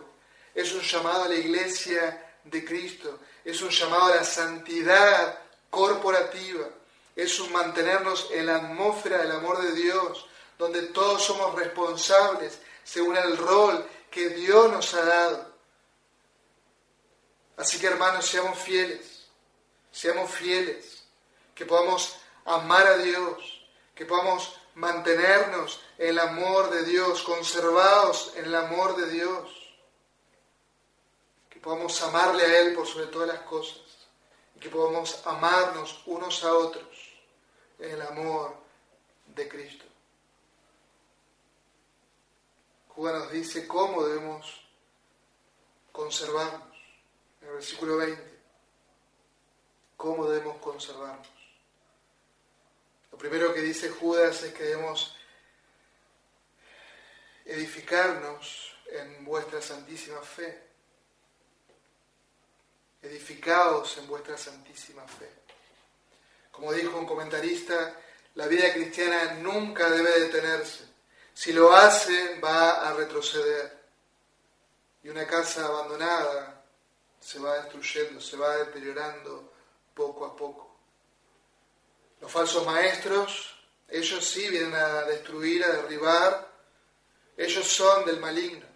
es 0.54 0.72
un 0.72 0.82
llamado 0.82 1.24
a 1.24 1.28
la 1.28 1.34
iglesia 1.34 2.34
de 2.44 2.64
Cristo, 2.64 3.18
es 3.44 3.60
un 3.62 3.70
llamado 3.70 4.12
a 4.12 4.16
la 4.16 4.24
santidad 4.24 5.38
corporativa, 5.70 6.68
es 7.16 7.40
un 7.40 7.52
mantenernos 7.52 8.28
en 8.32 8.46
la 8.46 8.56
atmósfera 8.56 9.18
del 9.18 9.32
amor 9.32 9.60
de 9.62 9.72
Dios, 9.72 10.26
donde 10.62 10.82
todos 10.82 11.24
somos 11.24 11.56
responsables 11.56 12.60
según 12.84 13.16
el 13.16 13.36
rol 13.36 13.84
que 14.08 14.28
Dios 14.28 14.70
nos 14.70 14.94
ha 14.94 15.04
dado. 15.04 15.52
Así 17.56 17.80
que 17.80 17.88
hermanos, 17.88 18.26
seamos 18.26 18.56
fieles, 18.60 19.26
seamos 19.90 20.30
fieles, 20.30 21.02
que 21.52 21.66
podamos 21.66 22.16
amar 22.44 22.86
a 22.86 22.98
Dios, 22.98 23.66
que 23.92 24.06
podamos 24.06 24.56
mantenernos 24.76 25.80
en 25.98 26.10
el 26.10 26.18
amor 26.20 26.70
de 26.70 26.84
Dios, 26.84 27.24
conservados 27.24 28.32
en 28.36 28.44
el 28.44 28.54
amor 28.54 28.94
de 28.94 29.10
Dios, 29.10 29.50
que 31.50 31.58
podamos 31.58 32.00
amarle 32.02 32.44
a 32.44 32.60
Él 32.60 32.74
por 32.74 32.86
sobre 32.86 33.06
todas 33.06 33.26
las 33.26 33.40
cosas 33.40 33.82
y 34.54 34.60
que 34.60 34.68
podamos 34.68 35.26
amarnos 35.26 36.02
unos 36.06 36.44
a 36.44 36.54
otros 36.54 36.86
en 37.80 37.90
el 37.90 38.02
amor 38.02 38.54
de 39.26 39.48
Cristo. 39.48 39.91
Juan 42.94 43.18
nos 43.18 43.32
dice 43.32 43.66
cómo 43.66 44.04
debemos 44.04 44.60
conservarnos, 45.92 46.76
en 47.40 47.48
el 47.48 47.54
versículo 47.54 47.96
20, 47.96 48.38
cómo 49.96 50.28
debemos 50.28 50.58
conservarnos. 50.58 51.28
Lo 53.10 53.16
primero 53.16 53.54
que 53.54 53.62
dice 53.62 53.88
Judas 53.88 54.42
es 54.42 54.52
que 54.52 54.64
debemos 54.64 55.16
edificarnos 57.46 58.74
en 58.90 59.24
vuestra 59.24 59.62
santísima 59.62 60.20
fe. 60.20 60.62
Edificaos 63.00 63.96
en 63.98 64.06
vuestra 64.06 64.36
santísima 64.36 65.06
fe. 65.08 65.30
Como 66.50 66.72
dijo 66.74 66.98
un 66.98 67.06
comentarista, 67.06 67.98
la 68.34 68.46
vida 68.46 68.72
cristiana 68.72 69.34
nunca 69.34 69.88
debe 69.90 70.20
detenerse. 70.20 70.91
Si 71.34 71.52
lo 71.52 71.74
hace, 71.74 72.38
va 72.40 72.88
a 72.88 72.92
retroceder. 72.94 73.80
Y 75.02 75.08
una 75.08 75.26
casa 75.26 75.66
abandonada 75.66 76.62
se 77.20 77.38
va 77.38 77.56
destruyendo, 77.62 78.20
se 78.20 78.36
va 78.36 78.56
deteriorando 78.58 79.52
poco 79.94 80.26
a 80.26 80.36
poco. 80.36 80.76
Los 82.20 82.30
falsos 82.30 82.64
maestros, 82.66 83.56
ellos 83.88 84.24
sí 84.24 84.48
vienen 84.48 84.74
a 84.74 85.02
destruir, 85.02 85.64
a 85.64 85.72
derribar, 85.72 86.48
ellos 87.36 87.66
son 87.66 88.04
del 88.04 88.20
maligno. 88.20 88.66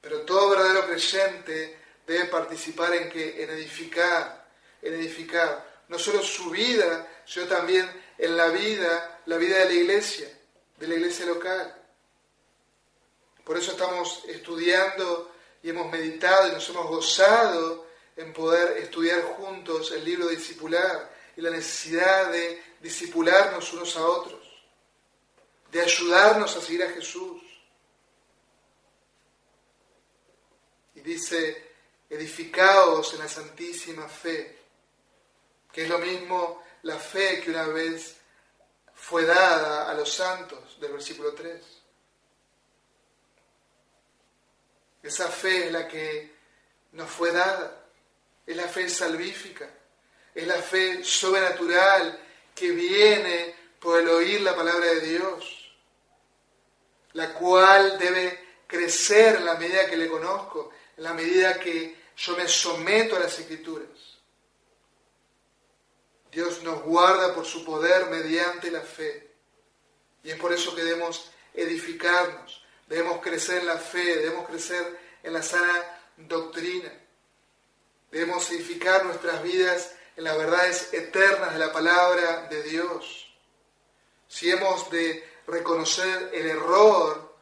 Pero 0.00 0.22
todo 0.22 0.50
verdadero 0.50 0.86
creyente 0.86 1.78
debe 2.06 2.24
participar 2.26 2.94
en 2.94 3.10
que 3.10 3.42
en 3.42 3.50
edificar, 3.50 4.48
en 4.82 4.94
edificar, 4.94 5.84
no 5.88 5.98
solo 5.98 6.22
su 6.22 6.50
vida, 6.50 7.06
sino 7.26 7.46
también 7.46 7.88
en 8.18 8.36
la 8.36 8.48
vida, 8.48 9.20
la 9.26 9.36
vida 9.36 9.58
de 9.58 9.64
la 9.66 9.72
iglesia, 9.72 10.39
de 10.80 10.88
la 10.88 10.94
iglesia 10.94 11.26
local. 11.26 11.76
Por 13.44 13.56
eso 13.58 13.72
estamos 13.72 14.24
estudiando 14.26 15.30
y 15.62 15.68
hemos 15.68 15.92
meditado 15.92 16.48
y 16.48 16.52
nos 16.52 16.68
hemos 16.70 16.86
gozado 16.86 17.86
en 18.16 18.32
poder 18.32 18.78
estudiar 18.78 19.22
juntos 19.22 19.92
el 19.92 20.04
libro 20.04 20.26
de 20.26 20.36
discipular 20.36 21.14
y 21.36 21.42
la 21.42 21.50
necesidad 21.50 22.32
de 22.32 22.62
discipularnos 22.80 23.72
unos 23.74 23.94
a 23.96 24.06
otros, 24.06 24.40
de 25.70 25.82
ayudarnos 25.82 26.56
a 26.56 26.60
seguir 26.62 26.82
a 26.82 26.90
Jesús. 26.90 27.42
Y 30.94 31.00
dice, 31.00 31.72
edificaos 32.08 33.12
en 33.12 33.18
la 33.20 33.28
santísima 33.28 34.08
fe, 34.08 34.58
que 35.70 35.82
es 35.82 35.88
lo 35.90 35.98
mismo 35.98 36.62
la 36.82 36.96
fe 36.96 37.42
que 37.42 37.50
una 37.50 37.66
vez 37.66 38.19
fue 39.00 39.24
dada 39.24 39.90
a 39.90 39.94
los 39.94 40.12
santos 40.12 40.78
del 40.78 40.92
versículo 40.92 41.32
3. 41.32 41.60
Esa 45.02 45.28
fe 45.28 45.66
es 45.66 45.72
la 45.72 45.88
que 45.88 46.36
nos 46.92 47.08
fue 47.08 47.32
dada, 47.32 47.86
es 48.46 48.54
la 48.54 48.68
fe 48.68 48.88
salvífica, 48.88 49.68
es 50.34 50.46
la 50.46 50.56
fe 50.56 51.02
sobrenatural 51.02 52.20
que 52.54 52.70
viene 52.72 53.56
por 53.80 53.98
el 53.98 54.08
oír 54.10 54.42
la 54.42 54.54
palabra 54.54 54.86
de 54.86 55.00
Dios, 55.00 55.72
la 57.14 57.32
cual 57.32 57.98
debe 57.98 58.48
crecer 58.66 59.36
en 59.36 59.46
la 59.46 59.54
medida 59.54 59.88
que 59.88 59.96
le 59.96 60.08
conozco, 60.08 60.70
en 60.98 61.04
la 61.04 61.14
medida 61.14 61.58
que 61.58 61.98
yo 62.16 62.36
me 62.36 62.46
someto 62.46 63.16
a 63.16 63.20
las 63.20 63.38
escrituras. 63.38 64.09
Dios 66.30 66.62
nos 66.62 66.82
guarda 66.82 67.34
por 67.34 67.44
su 67.44 67.64
poder 67.64 68.06
mediante 68.06 68.70
la 68.70 68.80
fe. 68.80 69.30
Y 70.22 70.30
es 70.30 70.36
por 70.36 70.52
eso 70.52 70.74
que 70.74 70.84
debemos 70.84 71.30
edificarnos, 71.54 72.64
debemos 72.86 73.20
crecer 73.20 73.58
en 73.58 73.66
la 73.66 73.78
fe, 73.78 74.16
debemos 74.16 74.48
crecer 74.48 74.98
en 75.22 75.32
la 75.32 75.42
sana 75.42 75.84
doctrina. 76.16 76.92
Debemos 78.10 78.50
edificar 78.50 79.04
nuestras 79.04 79.42
vidas 79.42 79.94
en 80.16 80.24
las 80.24 80.36
verdades 80.36 80.92
eternas 80.92 81.52
de 81.52 81.58
la 81.58 81.72
palabra 81.72 82.48
de 82.48 82.62
Dios. 82.64 83.32
Si 84.28 84.50
hemos 84.50 84.90
de 84.90 85.28
reconocer 85.46 86.30
el 86.32 86.48
error, 86.48 87.36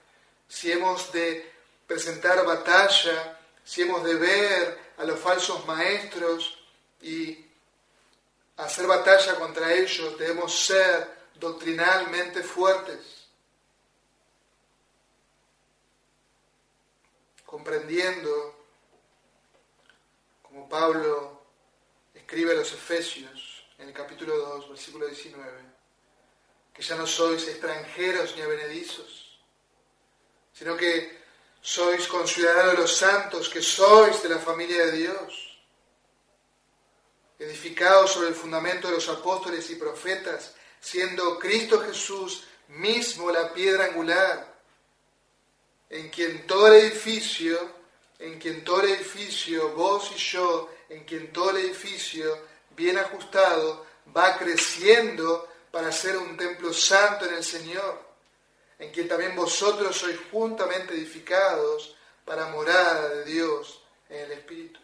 si 0.46 0.72
hemos 0.72 1.12
de 1.12 1.52
presentar 1.86 2.44
batalla, 2.44 3.38
si 3.64 3.82
hemos 3.82 4.04
de 4.04 4.14
ver 4.14 4.78
a 4.98 5.04
los 5.04 5.18
falsos 5.18 5.66
maestros 5.66 6.58
y 7.00 7.47
hacer 8.58 8.86
batalla 8.86 9.36
contra 9.36 9.72
ellos, 9.72 10.18
debemos 10.18 10.66
ser 10.66 11.08
doctrinalmente 11.34 12.42
fuertes, 12.42 13.28
comprendiendo, 17.46 18.56
como 20.42 20.68
Pablo 20.68 21.46
escribe 22.12 22.52
a 22.52 22.56
los 22.56 22.72
Efesios 22.72 23.64
en 23.78 23.88
el 23.88 23.94
capítulo 23.94 24.36
2, 24.36 24.70
versículo 24.70 25.06
19, 25.06 25.62
que 26.74 26.82
ya 26.82 26.96
no 26.96 27.06
sois 27.06 27.46
extranjeros 27.46 28.34
ni 28.34 28.42
avenedizos, 28.42 29.40
sino 30.52 30.76
que 30.76 31.16
sois 31.60 32.08
considerados 32.08 32.72
de 32.72 32.78
los 32.78 32.96
santos, 32.96 33.48
que 33.48 33.62
sois 33.62 34.20
de 34.22 34.30
la 34.30 34.38
familia 34.38 34.86
de 34.86 34.92
Dios, 34.92 35.57
edificados 37.38 38.12
sobre 38.12 38.28
el 38.28 38.34
fundamento 38.34 38.88
de 38.88 38.94
los 38.94 39.08
apóstoles 39.08 39.70
y 39.70 39.76
profetas, 39.76 40.54
siendo 40.80 41.38
Cristo 41.38 41.80
Jesús 41.80 42.44
mismo 42.68 43.30
la 43.30 43.52
piedra 43.52 43.86
angular, 43.86 44.54
en 45.90 46.10
quien 46.10 46.46
todo 46.46 46.68
el 46.68 46.84
edificio, 46.84 47.58
en 48.18 48.38
quien 48.38 48.64
todo 48.64 48.82
el 48.82 48.90
edificio, 48.90 49.70
vos 49.70 50.10
y 50.14 50.18
yo, 50.18 50.70
en 50.88 51.04
quien 51.04 51.32
todo 51.32 51.50
el 51.50 51.58
edificio, 51.58 52.38
bien 52.70 52.98
ajustado, 52.98 53.86
va 54.16 54.36
creciendo 54.36 55.48
para 55.70 55.92
ser 55.92 56.16
un 56.16 56.36
templo 56.36 56.72
santo 56.72 57.26
en 57.26 57.34
el 57.34 57.44
Señor 57.44 58.08
en 58.78 58.90
quien 58.92 59.08
también 59.08 59.34
vosotros 59.34 59.96
sois 59.96 60.18
juntamente 60.30 60.94
edificados 60.94 61.96
para 62.24 62.46
morada 62.48 63.08
de 63.08 63.24
Dios 63.24 63.82
en 64.08 64.20
el 64.20 64.32
Espíritu. 64.32 64.80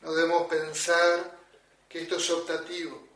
No 0.00 0.12
debemos 0.12 0.48
pensar 0.48 1.38
que 1.88 2.02
esto 2.02 2.16
es 2.16 2.30
optativo, 2.30 3.06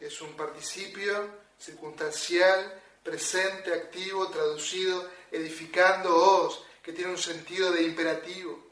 es 0.00 0.20
un 0.20 0.36
participio 0.36 1.44
circunstancial, 1.58 2.82
presente, 3.02 3.72
activo, 3.72 4.28
traducido, 4.28 5.10
edificándoos, 5.30 6.64
que 6.82 6.92
tiene 6.92 7.12
un 7.12 7.18
sentido 7.18 7.72
de 7.72 7.82
imperativo. 7.82 8.62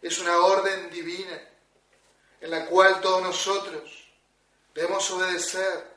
Es 0.00 0.18
una 0.20 0.38
orden 0.38 0.90
divina 0.90 1.40
en 2.40 2.50
la 2.50 2.66
cual 2.66 3.00
todos 3.00 3.22
nosotros 3.22 4.04
Debemos 4.74 5.08
obedecer. 5.12 5.94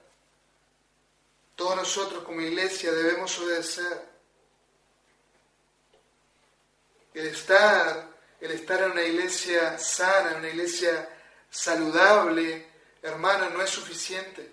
Todos 1.55 1.75
nosotros 1.75 2.23
como 2.23 2.41
iglesia 2.41 2.91
debemos 2.91 3.37
obedecer. 3.39 4.07
El 7.15 7.27
estar, 7.27 8.07
el 8.39 8.51
estar 8.51 8.81
en 8.83 8.91
una 8.91 9.03
iglesia 9.03 9.79
sana, 9.79 10.31
en 10.31 10.37
una 10.37 10.49
iglesia 10.49 11.09
saludable, 11.49 12.71
hermano, 13.01 13.49
no 13.49 13.61
es 13.61 13.69
suficiente. 13.69 14.51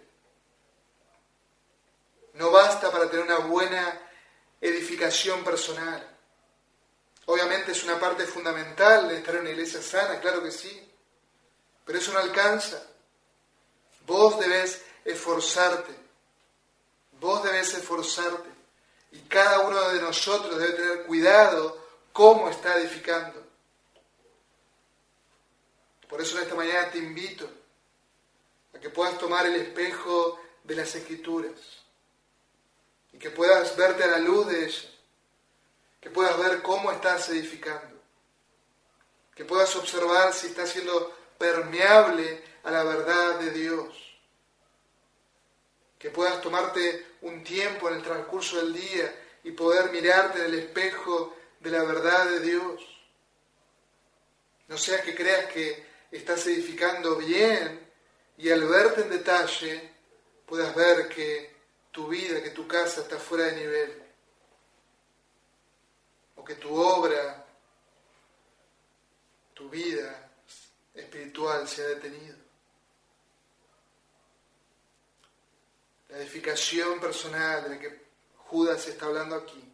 No 2.35 2.51
basta 2.51 2.91
para 2.91 3.09
tener 3.11 3.25
una 3.25 3.39
buena 3.39 4.01
edificación 4.61 5.45
personal. 5.45 6.11
Obviamente 7.27 7.73
es 7.73 7.85
una 7.85 7.99
parte 7.99 8.25
fundamental 8.25 9.09
de 9.09 9.19
estar 9.19 9.37
en 9.37 9.43
una 9.43 9.51
iglesia 9.51 9.81
sana, 9.81 10.21
claro 10.21 10.43
que 10.43 10.51
sí, 10.51 10.93
pero 11.85 11.99
eso 11.99 12.13
no 12.13 12.19
alcanza. 12.19 12.83
Vos 14.07 14.39
debes 14.39 14.83
esforzarte. 15.05 15.95
Vos 17.21 17.43
debes 17.43 17.73
esforzarte. 17.75 18.51
Y 19.13 19.21
cada 19.21 19.61
uno 19.61 19.89
de 19.91 20.01
nosotros 20.01 20.59
debe 20.59 20.73
tener 20.73 21.05
cuidado 21.05 21.79
cómo 22.13 22.49
está 22.49 22.79
edificando. 22.79 23.44
Por 26.15 26.23
eso 26.23 26.37
en 26.37 26.45
esta 26.45 26.55
mañana 26.55 26.93
te 26.93 26.99
invito 26.99 27.51
a 28.73 28.79
que 28.79 28.89
puedas 28.89 29.19
tomar 29.19 29.47
el 29.47 29.57
espejo 29.57 30.41
de 30.63 30.77
las 30.77 30.95
escrituras 30.95 31.59
y 33.13 33.19
que 33.19 33.31
puedas 33.31 33.77
verte 33.77 34.05
a 34.05 34.07
la 34.07 34.19
luz 34.19 34.47
de 34.47 34.65
ellas, 34.65 34.87
que 36.01 36.11
puedas 36.11 36.39
ver 36.39 36.63
cómo 36.63 36.93
estás 36.93 37.29
edificando, 37.31 38.01
que 39.35 39.45
puedas 39.45 39.75
observar 39.75 40.33
si 40.33 40.47
estás 40.47 40.71
siendo 40.71 41.13
permeable 41.37 42.45
a 42.63 42.71
la 42.71 42.85
verdad 42.85 43.41
de 43.41 43.51
Dios. 43.51 43.89
Que 45.99 46.11
puedas 46.11 46.41
tomarte 46.41 47.17
un 47.23 47.43
tiempo 47.43 47.89
en 47.89 47.97
el 47.97 48.03
transcurso 48.05 48.59
del 48.59 48.73
día 48.73 49.21
y 49.43 49.51
poder 49.51 49.91
mirarte 49.91 50.39
en 50.39 50.45
el 50.45 50.55
espejo 50.61 51.35
de 51.59 51.71
la 51.71 51.83
verdad 51.83 52.27
de 52.27 52.39
Dios. 52.39 52.81
No 54.69 54.79
sea 54.79 55.03
que 55.03 55.13
creas 55.13 55.47
que 55.47 55.94
estás 56.17 56.47
edificando 56.47 57.17
bien 57.17 57.91
y 58.37 58.51
al 58.51 58.65
verte 58.65 59.03
en 59.03 59.11
detalle 59.11 59.93
puedas 60.47 60.75
ver 60.75 61.09
que 61.09 61.55
tu 61.91 62.09
vida, 62.09 62.43
que 62.43 62.51
tu 62.51 62.67
casa 62.67 63.01
está 63.01 63.19
fuera 63.19 63.47
de 63.47 63.57
nivel. 63.57 64.03
O 66.37 66.45
que 66.45 66.55
tu 66.57 66.75
obra, 66.75 67.47
tu 69.55 69.69
vida 69.69 70.31
espiritual 70.95 71.67
se 71.69 71.83
ha 71.83 71.87
detenido. 71.87 72.37
La 76.09 76.19
edificación 76.19 77.01
personal 77.01 77.65
de 77.65 77.69
la 77.71 77.79
que 77.79 78.05
Judas 78.37 78.87
está 78.87 79.07
hablando 79.07 79.37
aquí 79.37 79.73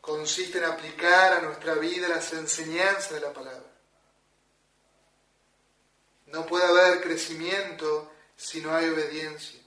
consiste 0.00 0.58
en 0.58 0.64
aplicar 0.64 1.34
a 1.34 1.40
nuestra 1.42 1.74
vida 1.74 2.08
las 2.08 2.32
enseñanzas 2.32 3.12
de 3.12 3.20
la 3.20 3.32
palabra. 3.32 3.71
No 6.32 6.44
puede 6.46 6.64
haber 6.64 7.00
crecimiento 7.00 8.10
si 8.36 8.60
no 8.60 8.74
hay 8.74 8.88
obediencia, 8.88 9.60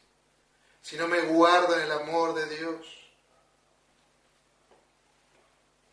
si 0.81 0.97
no 0.97 1.07
me 1.07 1.21
guardo 1.21 1.75
en 1.75 1.83
el 1.83 1.91
amor 1.91 2.33
de 2.33 2.57
Dios. 2.57 3.01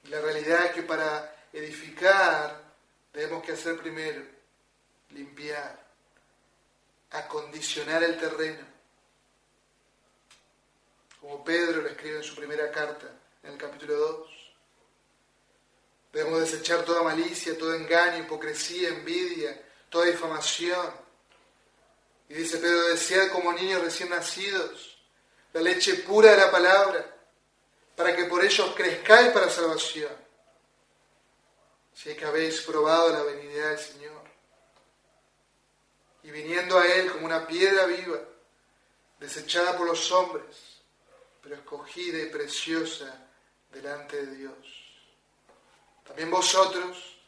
la 0.04 0.20
realidad 0.20 0.66
es 0.66 0.72
que 0.72 0.82
para 0.82 1.46
edificar 1.52 2.61
debemos 3.12 3.44
que 3.44 3.52
hacer 3.52 3.78
primero 3.78 4.22
limpiar, 5.11 5.78
acondicionar 7.11 8.02
el 8.02 8.18
terreno 8.18 8.72
como 11.22 11.44
Pedro 11.44 11.82
lo 11.82 11.88
escribe 11.88 12.16
en 12.16 12.24
su 12.24 12.35
primera 12.35 12.68
carta, 12.72 13.06
en 13.44 13.52
el 13.52 13.56
capítulo 13.56 13.96
2. 13.96 14.52
Debemos 16.12 16.40
desechar 16.40 16.85
toda 16.85 17.04
malicia, 17.04 17.56
todo 17.56 17.74
engaño, 17.74 18.24
hipocresía, 18.24 18.88
envidia, 18.88 19.56
toda 19.92 20.07
difamación. 20.07 20.90
Y 22.28 22.35
dice 22.35 22.57
Pedro, 22.57 22.88
desead 22.88 23.31
como 23.31 23.52
niños 23.52 23.83
recién 23.83 24.09
nacidos 24.09 24.98
la 25.52 25.61
leche 25.61 25.96
pura 25.96 26.31
de 26.31 26.38
la 26.38 26.50
palabra, 26.50 27.14
para 27.94 28.16
que 28.16 28.24
por 28.24 28.42
ellos 28.42 28.72
crezcáis 28.74 29.33
para 29.33 29.50
salvación. 29.50 30.11
Si 31.92 32.09
es 32.09 32.16
que 32.16 32.24
habéis 32.24 32.62
probado 32.62 33.11
la 33.11 33.22
benignidad 33.22 33.68
del 33.68 33.78
Señor. 33.78 34.22
Y 36.22 36.31
viniendo 36.31 36.78
a 36.78 36.87
Él 36.87 37.12
como 37.12 37.26
una 37.26 37.46
piedra 37.46 37.85
viva, 37.85 38.18
desechada 39.20 39.76
por 39.76 39.87
los 39.87 40.11
hombres, 40.11 40.81
pero 41.42 41.57
escogida 41.57 42.18
y 42.18 42.31
preciosa 42.31 43.28
delante 43.70 44.24
de 44.24 44.37
Dios. 44.37 44.57
También 46.07 46.31
vosotros, 46.31 47.18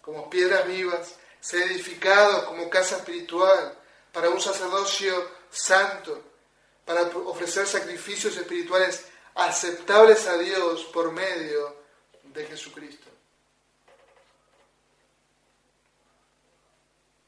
como 0.00 0.30
piedras 0.30 0.64
vivas, 0.64 1.16
sed 1.40 1.62
edificados 1.70 2.44
como 2.44 2.68
casa 2.68 2.96
espiritual 2.96 3.76
para 4.12 4.30
un 4.30 4.40
sacerdocio 4.40 5.30
santo, 5.50 6.22
para 6.84 7.02
ofrecer 7.02 7.66
sacrificios 7.66 8.36
espirituales 8.36 9.04
aceptables 9.34 10.26
a 10.26 10.36
Dios 10.38 10.84
por 10.86 11.12
medio 11.12 11.76
de 12.24 12.46
Jesucristo. 12.46 13.06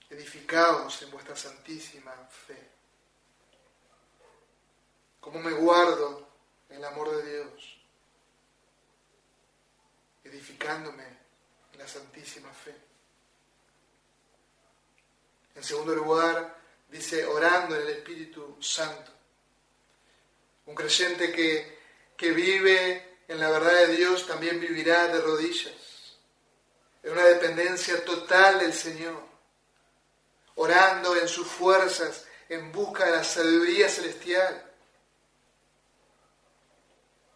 Edificaos 0.08 1.02
en 1.02 1.10
vuestra 1.12 1.36
santísima 1.36 2.12
fe. 2.46 2.68
¿Cómo 5.20 5.38
me 5.38 5.52
guardo 5.52 6.26
en 6.68 6.78
el 6.78 6.84
amor 6.84 7.16
de 7.16 7.30
Dios? 7.30 7.78
Edificándome 10.24 11.04
en 11.72 11.78
la 11.78 11.86
santísima 11.86 12.50
fe. 12.52 12.89
En 15.60 15.64
segundo 15.64 15.94
lugar, 15.94 16.56
dice 16.88 17.26
orando 17.26 17.76
en 17.76 17.82
el 17.82 17.88
Espíritu 17.90 18.56
Santo. 18.62 19.12
Un 20.64 20.74
creyente 20.74 21.30
que, 21.30 21.80
que 22.16 22.30
vive 22.30 23.18
en 23.28 23.38
la 23.38 23.50
verdad 23.50 23.86
de 23.86 23.88
Dios 23.88 24.26
también 24.26 24.58
vivirá 24.58 25.08
de 25.08 25.20
rodillas, 25.20 26.16
en 27.02 27.12
una 27.12 27.26
dependencia 27.26 28.02
total 28.06 28.60
del 28.60 28.72
Señor, 28.72 29.22
orando 30.54 31.14
en 31.14 31.28
sus 31.28 31.46
fuerzas 31.46 32.24
en 32.48 32.72
busca 32.72 33.04
de 33.04 33.10
la 33.10 33.22
sabiduría 33.22 33.90
celestial. 33.90 34.64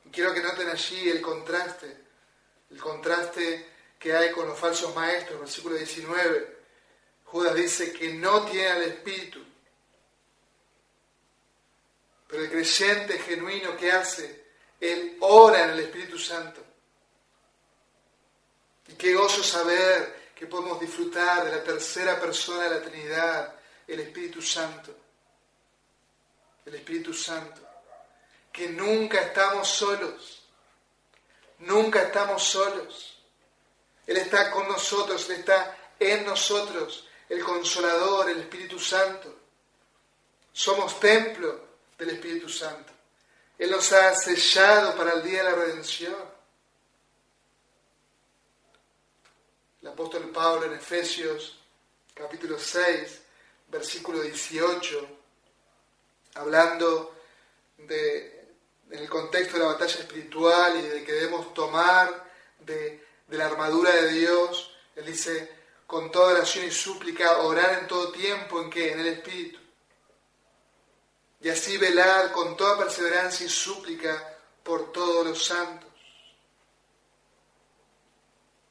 Y 0.07 0.09
quiero 0.09 0.33
que 0.33 0.41
noten 0.41 0.71
allí 0.71 1.11
el 1.11 1.21
contraste, 1.21 1.95
el 2.71 2.81
contraste 2.81 3.69
que 3.99 4.17
hay 4.17 4.33
con 4.33 4.49
los 4.49 4.59
falsos 4.59 4.95
maestros, 4.95 5.41
versículo 5.41 5.77
19 5.77 6.54
Judas 7.35 7.57
dice 7.57 7.92
que 7.92 8.12
no 8.12 8.44
tiene 8.44 8.77
el 8.77 8.83
Espíritu. 8.92 9.40
Pero 12.29 12.44
el 12.44 12.49
creyente 12.49 13.18
genuino 13.18 13.77
que 13.77 13.90
hace, 13.90 14.44
él 14.81 15.16
ora 15.18 15.64
en 15.64 15.70
el 15.70 15.81
Espíritu 15.81 16.16
Santo. 16.16 16.64
Y 18.87 18.92
qué 18.92 19.14
gozo 19.14 19.42
saber 19.42 20.31
que 20.33 20.47
podemos 20.47 20.79
disfrutar 20.79 21.47
de 21.47 21.57
la 21.57 21.64
tercera 21.64 22.20
persona 22.20 22.68
de 22.68 22.70
la 22.70 22.83
Trinidad, 22.83 23.55
el 23.88 23.99
Espíritu 23.99 24.40
Santo. 24.40 24.97
El 26.64 26.77
Espíritu 26.77 27.12
Santo. 27.12 27.62
Que 28.53 28.68
nunca 28.68 29.23
estamos 29.23 29.68
solos. 29.68 30.44
Nunca 31.59 32.03
estamos 32.03 32.44
solos. 32.44 33.18
Él 34.07 34.18
está 34.18 34.53
con 34.53 34.68
nosotros, 34.68 35.29
Él 35.31 35.40
está 35.40 35.77
en 35.99 36.25
nosotros 36.25 37.09
el 37.35 37.44
Consolador, 37.44 38.31
el 38.31 38.40
Espíritu 38.40 38.79
Santo. 38.79 39.35
Somos 40.53 41.01
templo 41.01 41.61
del 41.99 42.11
Espíritu 42.11 42.49
Santo. 42.49 42.92
Él 43.59 43.70
nos 43.70 43.92
ha 43.92 44.14
sellado 44.14 44.97
para 44.97 45.14
el 45.14 45.23
día 45.23 45.42
de 45.42 45.51
la 45.51 45.57
redención. 45.57 46.16
El 49.83 49.88
apóstol 49.88 50.31
Pablo 50.31 50.66
en 50.66 50.75
Efesios 50.75 51.59
capítulo 52.14 52.59
6, 52.59 53.23
versículo 53.68 54.20
18, 54.20 55.09
hablando 56.35 57.16
de, 57.79 58.55
en 58.90 58.99
el 59.01 59.09
contexto 59.09 59.55
de 59.55 59.64
la 59.64 59.73
batalla 59.73 59.99
espiritual 59.99 60.79
y 60.79 60.83
de 60.83 61.05
que 61.05 61.12
debemos 61.12 61.53
tomar 61.53 62.33
de, 62.61 63.05
de 63.27 63.37
la 63.37 63.47
armadura 63.47 63.90
de 63.90 64.09
Dios, 64.12 64.73
él 64.94 65.07
dice, 65.07 65.63
con 65.95 66.11
toda 66.11 66.33
oración 66.33 66.67
y 66.67 66.73
súplica, 66.73 67.39
orar 67.39 67.79
en 67.79 67.87
todo 67.87 68.11
tiempo 68.11 68.61
en 68.61 68.69
que 68.69 68.91
en 68.91 68.99
el 68.99 69.07
Espíritu. 69.07 69.61
Y 71.41 71.49
así 71.49 71.79
velar 71.79 72.33
con 72.33 72.57
toda 72.57 72.77
perseverancia 72.77 73.47
y 73.47 73.49
súplica 73.49 74.37
por 74.65 74.91
todos 74.91 75.25
los 75.25 75.45
santos. 75.45 75.89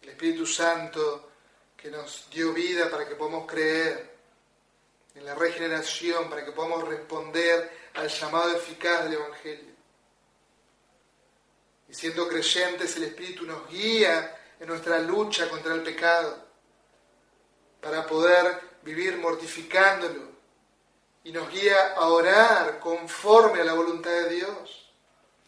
El 0.01 0.09
Espíritu 0.09 0.45
Santo 0.45 1.31
que 1.77 1.89
nos 1.89 2.29
dio 2.29 2.51
vida 2.51 2.91
para 2.91 3.07
que 3.07 3.15
podamos 3.15 3.49
creer 3.49 4.17
en 5.15 5.23
la 5.23 5.33
regeneración, 5.33 6.29
para 6.29 6.43
que 6.43 6.51
podamos 6.51 6.85
responder 6.85 7.89
al 7.93 8.09
llamado 8.09 8.53
eficaz 8.53 9.05
del 9.05 9.13
Evangelio. 9.13 9.73
Y 11.87 11.93
siendo 11.93 12.27
creyentes, 12.27 12.97
el 12.97 13.03
Espíritu 13.03 13.45
nos 13.45 13.65
guía 13.69 14.55
en 14.59 14.67
nuestra 14.67 14.99
lucha 14.99 15.49
contra 15.49 15.73
el 15.73 15.83
pecado 15.83 16.42
para 17.83 18.07
poder 18.07 18.61
vivir 18.81 19.17
mortificándolo 19.17 20.31
y 21.25 21.31
nos 21.31 21.51
guía 21.51 21.93
a 21.93 22.07
orar 22.07 22.79
conforme 22.79 23.61
a 23.61 23.65
la 23.65 23.73
voluntad 23.73 24.09
de 24.09 24.29
Dios. 24.29 24.89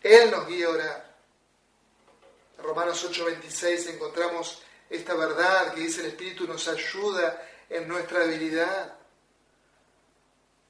Él 0.04 0.30
nos 0.30 0.45
guía 0.45 0.67
a 0.67 0.69
orar. 0.69 1.15
En 2.58 2.63
Romanos 2.63 3.04
8:26 3.06 3.88
encontramos 3.88 4.62
esta 4.89 5.15
verdad 5.15 5.74
que 5.74 5.82
dice 5.82 6.02
el 6.02 6.08
Espíritu 6.08 6.45
nos 6.45 6.67
ayuda 6.67 7.41
en 7.69 7.88
nuestra 7.88 8.19
debilidad. 8.19 8.95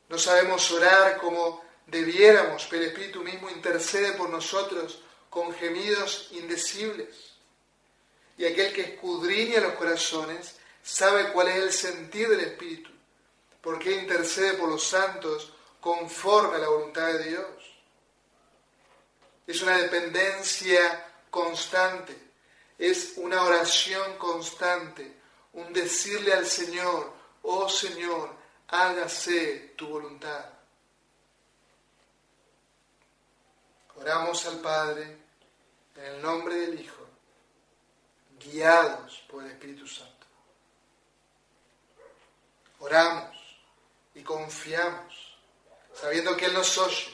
No 0.08 0.20
sabemos 0.20 0.72
orar 0.72 1.18
como 1.18 1.64
debiéramos, 1.88 2.68
pero 2.70 2.84
el 2.84 2.90
Espíritu 2.90 3.24
mismo 3.24 3.50
intercede 3.50 4.14
por 4.14 4.30
nosotros 4.30 5.02
con 5.30 5.54
gemidos 5.54 6.30
indecibles. 6.32 7.34
Y 8.38 8.46
aquel 8.46 8.74
que 8.74 8.82
escudriña 8.82 9.62
los 9.62 9.74
corazones 9.74 10.56
sabe 10.86 11.34
cuál 11.34 11.48
es 11.48 11.56
el 11.56 11.74
sentir 11.74 12.30
del 12.30 12.42
Espíritu, 12.42 12.92
porque 13.60 13.92
intercede 13.92 14.54
por 14.54 14.70
los 14.70 14.84
santos 14.84 15.52
conforme 15.82 16.58
a 16.58 16.60
la 16.60 16.70
voluntad 16.70 17.08
de 17.08 17.24
Dios. 17.24 17.46
Es 19.48 19.62
una 19.64 19.78
dependencia 19.78 21.24
constante, 21.32 22.16
es 22.78 23.14
una 23.18 23.42
oración 23.42 24.18
constante, 24.18 25.20
un 25.54 25.74
decirle 25.74 26.34
al 26.34 26.46
Señor, 26.46 27.14
oh 27.42 27.68
Señor, 27.68 28.36
hágase 28.68 29.74
tu 29.76 29.88
voluntad. 29.88 30.46
Oramos 33.96 34.46
al 34.46 34.60
Padre 34.60 35.18
en 35.96 36.04
el 36.04 36.22
nombre 36.22 36.56
del 36.56 36.80
Hijo, 36.80 37.08
guiados 38.40 39.24
por 39.28 39.44
el 39.44 39.52
Espíritu 39.52 39.88
Santo. 39.88 40.15
Oramos 42.86 43.36
y 44.14 44.22
confiamos, 44.22 45.40
sabiendo 46.00 46.38
que 46.38 46.46
Él 46.46 46.54
nos 46.54 46.78
oye. 46.78 47.08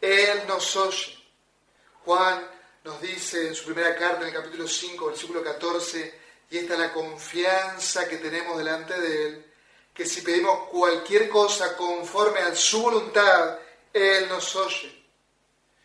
Él 0.00 0.42
nos 0.46 0.76
oye. 0.76 1.18
Juan 2.04 2.48
nos 2.84 3.00
dice 3.00 3.48
en 3.48 3.54
su 3.56 3.64
primera 3.64 3.96
carta, 3.96 4.20
en 4.20 4.28
el 4.28 4.32
capítulo 4.32 4.68
5, 4.68 5.06
versículo 5.06 5.42
14, 5.42 6.20
y 6.50 6.58
esta 6.58 6.74
es 6.74 6.78
la 6.78 6.92
confianza 6.92 8.08
que 8.08 8.18
tenemos 8.18 8.58
delante 8.58 9.00
de 9.00 9.26
Él, 9.26 9.52
que 9.92 10.06
si 10.06 10.20
pedimos 10.20 10.68
cualquier 10.68 11.28
cosa 11.28 11.76
conforme 11.76 12.38
a 12.38 12.54
su 12.54 12.80
voluntad, 12.80 13.58
Él 13.92 14.28
nos 14.28 14.54
oye. 14.54 15.04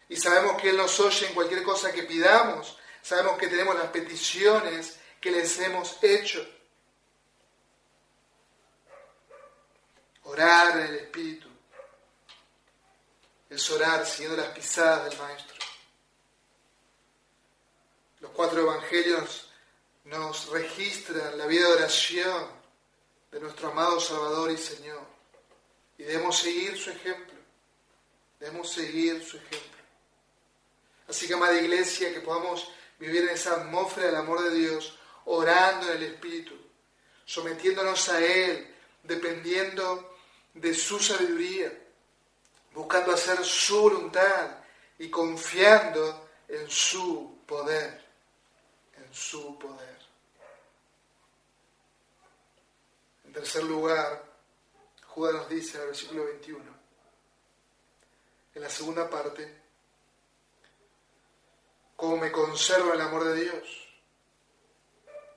Y 0.10 0.16
sabemos 0.16 0.62
que 0.62 0.70
Él 0.70 0.78
nos 0.78 1.00
oye 1.00 1.26
en 1.26 1.34
cualquier 1.34 1.64
cosa 1.64 1.92
que 1.92 2.04
pidamos. 2.04 2.78
Sabemos 3.02 3.40
que 3.40 3.48
tenemos 3.48 3.76
las 3.76 3.88
peticiones 3.88 5.00
que 5.20 5.32
les 5.32 5.58
hemos 5.60 5.98
hecho. 6.04 6.48
Orar 10.24 10.78
en 10.78 10.88
el 10.88 10.96
Espíritu 10.96 11.48
es 13.50 13.70
orar 13.70 14.06
siguiendo 14.06 14.42
las 14.42 14.52
pisadas 14.52 15.10
del 15.10 15.20
Maestro. 15.20 15.56
Los 18.22 18.32
cuatro 18.32 18.62
evangelios 18.62 19.50
nos 20.06 20.48
registran 20.50 21.38
la 21.38 21.48
vida 21.48 21.68
de 21.68 21.74
oración 21.74 22.48
de 23.32 23.40
nuestro 23.40 23.70
amado 23.72 24.00
Salvador 24.00 24.52
y 24.52 24.58
Señor. 24.58 25.02
Y 25.98 26.04
debemos 26.04 26.38
seguir 26.38 26.78
su 26.78 26.92
ejemplo. 26.92 27.36
Debemos 28.40 28.72
seguir 28.72 29.24
su 29.24 29.38
ejemplo. 29.38 29.82
Así 31.08 31.28
que, 31.28 31.34
amada 31.34 31.60
iglesia, 31.60 32.14
que 32.14 32.22
podamos 32.22 32.72
vivir 32.98 33.24
en 33.24 33.30
esa 33.30 33.56
atmósfera 33.56 34.08
del 34.08 34.16
amor 34.16 34.44
de 34.44 34.56
Dios, 34.56 34.98
orando 35.26 35.92
en 35.92 35.98
el 35.98 36.04
Espíritu, 36.04 36.56
sometiéndonos 37.26 38.08
a 38.10 38.24
Él, 38.24 38.74
dependiendo 39.04 40.11
de 40.54 40.74
su 40.74 41.00
sabiduría, 41.00 41.72
buscando 42.74 43.14
hacer 43.14 43.44
su 43.44 43.82
voluntad 43.82 44.58
y 45.00 45.10
confiando 45.10 46.30
en 46.48 46.70
su 46.70 47.40
poder, 47.46 48.04
en 48.98 49.14
su 49.14 49.58
poder. 49.58 49.98
En 53.26 53.34
tercer 53.34 53.64
lugar, 53.64 54.24
Judas 55.08 55.34
nos 55.34 55.50
dice 55.50 55.78
en 55.78 55.82
el 55.82 55.88
versículo 55.88 56.26
21, 56.26 56.64
en 58.56 58.62
la 58.62 58.70
segunda 58.70 59.10
parte, 59.10 59.62
cómo 61.96 62.18
me 62.18 62.32
conservo 62.32 62.94
el 62.94 63.02
amor 63.02 63.24
de 63.26 63.42
Dios, 63.42 63.88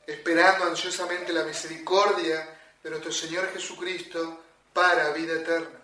esperando 0.06 0.64
ansiosamente 0.64 1.32
la 1.32 1.44
misericordia 1.44 2.60
de 2.82 2.90
nuestro 2.90 3.12
Señor 3.12 3.52
Jesucristo 3.52 4.43
para 4.74 5.12
vida 5.12 5.34
eterna. 5.34 5.80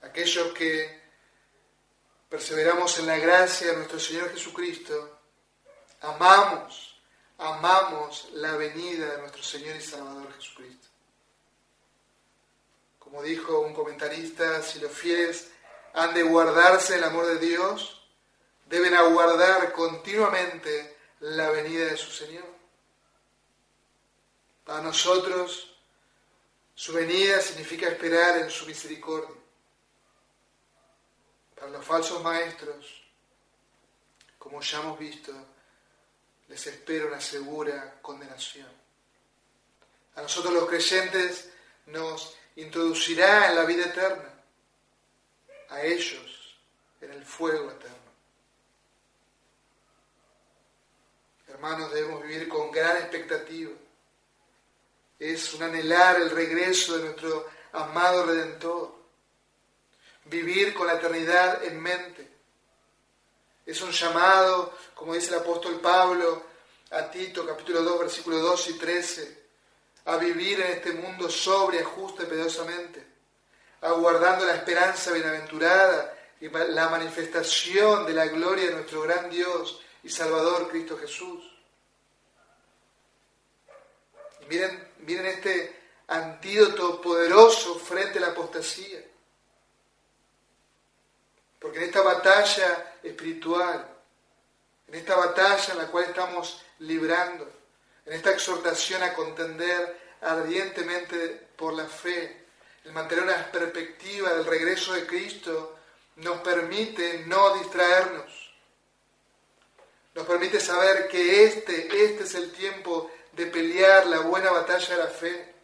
Aquellos 0.00 0.54
que 0.54 0.98
perseveramos 2.30 2.98
en 3.00 3.06
la 3.06 3.18
gracia 3.18 3.72
de 3.72 3.76
nuestro 3.76 3.98
Señor 3.98 4.30
Jesucristo, 4.30 5.18
amamos, 6.00 7.02
amamos 7.36 8.28
la 8.32 8.56
venida 8.56 9.06
de 9.06 9.18
nuestro 9.18 9.42
Señor 9.42 9.76
y 9.76 9.82
Salvador 9.82 10.32
Jesucristo. 10.34 10.88
Como 12.98 13.22
dijo 13.22 13.60
un 13.60 13.74
comentarista, 13.74 14.62
si 14.62 14.78
los 14.78 14.92
fieles 14.92 15.50
han 15.92 16.14
de 16.14 16.22
guardarse 16.22 16.94
el 16.94 17.04
amor 17.04 17.26
de 17.26 17.38
Dios, 17.38 18.08
deben 18.66 18.94
aguardar 18.94 19.72
continuamente 19.72 20.96
la 21.18 21.50
venida 21.50 21.86
de 21.86 21.96
su 21.96 22.12
Señor. 22.12 22.46
Para 24.64 24.80
nosotros, 24.80 25.69
su 26.80 26.94
venida 26.94 27.42
significa 27.42 27.88
esperar 27.88 28.38
en 28.38 28.48
su 28.48 28.64
misericordia. 28.64 29.36
Para 31.54 31.72
los 31.72 31.84
falsos 31.84 32.22
maestros, 32.22 33.02
como 34.38 34.62
ya 34.62 34.80
hemos 34.80 34.98
visto, 34.98 35.30
les 36.48 36.66
espera 36.66 37.04
una 37.04 37.20
segura 37.20 38.00
condenación. 38.00 38.72
A 40.14 40.22
nosotros 40.22 40.54
los 40.54 40.66
creyentes 40.70 41.50
nos 41.84 42.34
introducirá 42.56 43.50
en 43.50 43.56
la 43.56 43.66
vida 43.66 43.84
eterna, 43.84 44.42
a 45.68 45.82
ellos 45.82 46.56
en 47.02 47.12
el 47.12 47.26
fuego 47.26 47.72
eterno. 47.72 48.10
Hermanos, 51.46 51.92
debemos 51.92 52.22
vivir 52.22 52.48
con 52.48 52.70
gran 52.70 52.96
expectativa. 52.96 53.72
Es 55.20 55.52
un 55.52 55.62
anhelar 55.62 56.16
el 56.16 56.30
regreso 56.30 56.96
de 56.96 57.04
nuestro 57.04 57.46
amado 57.72 58.24
Redentor. 58.24 58.94
Vivir 60.24 60.72
con 60.72 60.86
la 60.86 60.94
eternidad 60.94 61.62
en 61.62 61.78
mente. 61.78 62.26
Es 63.66 63.82
un 63.82 63.90
llamado, 63.90 64.72
como 64.94 65.14
dice 65.14 65.28
el 65.28 65.40
apóstol 65.40 65.78
Pablo 65.78 66.42
a 66.90 67.10
Tito, 67.10 67.46
capítulo 67.46 67.82
2, 67.82 68.00
versículos 68.00 68.40
2 68.40 68.68
y 68.70 68.78
13, 68.78 69.42
a 70.06 70.16
vivir 70.16 70.58
en 70.60 70.72
este 70.72 70.92
mundo 70.92 71.28
sobria, 71.28 71.84
justa 71.84 72.22
y 72.22 72.26
piadosamente, 72.26 73.06
aguardando 73.82 74.46
la 74.46 74.54
esperanza 74.54 75.12
bienaventurada 75.12 76.16
y 76.40 76.48
la 76.48 76.88
manifestación 76.88 78.06
de 78.06 78.14
la 78.14 78.26
gloria 78.26 78.68
de 78.68 78.74
nuestro 78.74 79.02
gran 79.02 79.28
Dios 79.28 79.82
y 80.02 80.08
Salvador 80.08 80.68
Cristo 80.70 80.96
Jesús. 80.96 81.44
Y 84.39 84.39
miren, 84.50 84.88
miren 84.98 85.26
este 85.26 85.80
antídoto 86.08 87.00
poderoso 87.00 87.78
frente 87.78 88.18
a 88.18 88.22
la 88.22 88.26
apostasía. 88.28 89.00
Porque 91.58 91.78
en 91.78 91.84
esta 91.84 92.02
batalla 92.02 92.96
espiritual, 93.02 93.86
en 94.88 94.94
esta 94.94 95.16
batalla 95.16 95.72
en 95.72 95.78
la 95.78 95.86
cual 95.86 96.04
estamos 96.04 96.62
librando, 96.80 97.48
en 98.04 98.12
esta 98.12 98.32
exhortación 98.32 99.02
a 99.02 99.14
contender 99.14 99.98
ardientemente 100.22 101.48
por 101.56 101.72
la 101.74 101.86
fe, 101.86 102.46
el 102.84 102.92
mantener 102.92 103.24
una 103.24 103.52
perspectiva 103.52 104.32
del 104.34 104.46
regreso 104.46 104.94
de 104.94 105.06
Cristo, 105.06 105.76
nos 106.16 106.40
permite 106.40 107.24
no 107.26 107.54
distraernos 107.54 108.50
nos 110.14 110.26
permite 110.26 110.60
saber 110.60 111.08
que 111.08 111.44
este, 111.44 112.04
este 112.04 112.24
es 112.24 112.34
el 112.34 112.50
tiempo 112.52 113.10
de 113.32 113.46
pelear 113.46 114.06
la 114.06 114.20
buena 114.20 114.50
batalla 114.50 114.96
de 114.96 115.04
la 115.04 115.10
fe, 115.10 115.54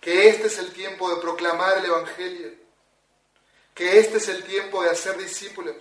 que 0.00 0.28
este 0.28 0.46
es 0.46 0.58
el 0.58 0.72
tiempo 0.72 1.12
de 1.12 1.20
proclamar 1.20 1.78
el 1.78 1.86
Evangelio, 1.86 2.54
que 3.74 3.98
este 3.98 4.18
es 4.18 4.28
el 4.28 4.44
tiempo 4.44 4.82
de 4.82 4.90
hacer 4.90 5.16
discípulos. 5.18 5.76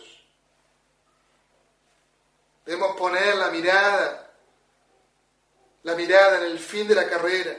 Debemos 2.66 2.98
poner 2.98 3.36
la 3.36 3.50
mirada, 3.50 4.34
la 5.84 5.96
mirada 5.96 6.40
en 6.40 6.46
el 6.46 6.60
fin 6.60 6.88
de 6.88 6.96
la 6.96 7.08
carrera. 7.08 7.56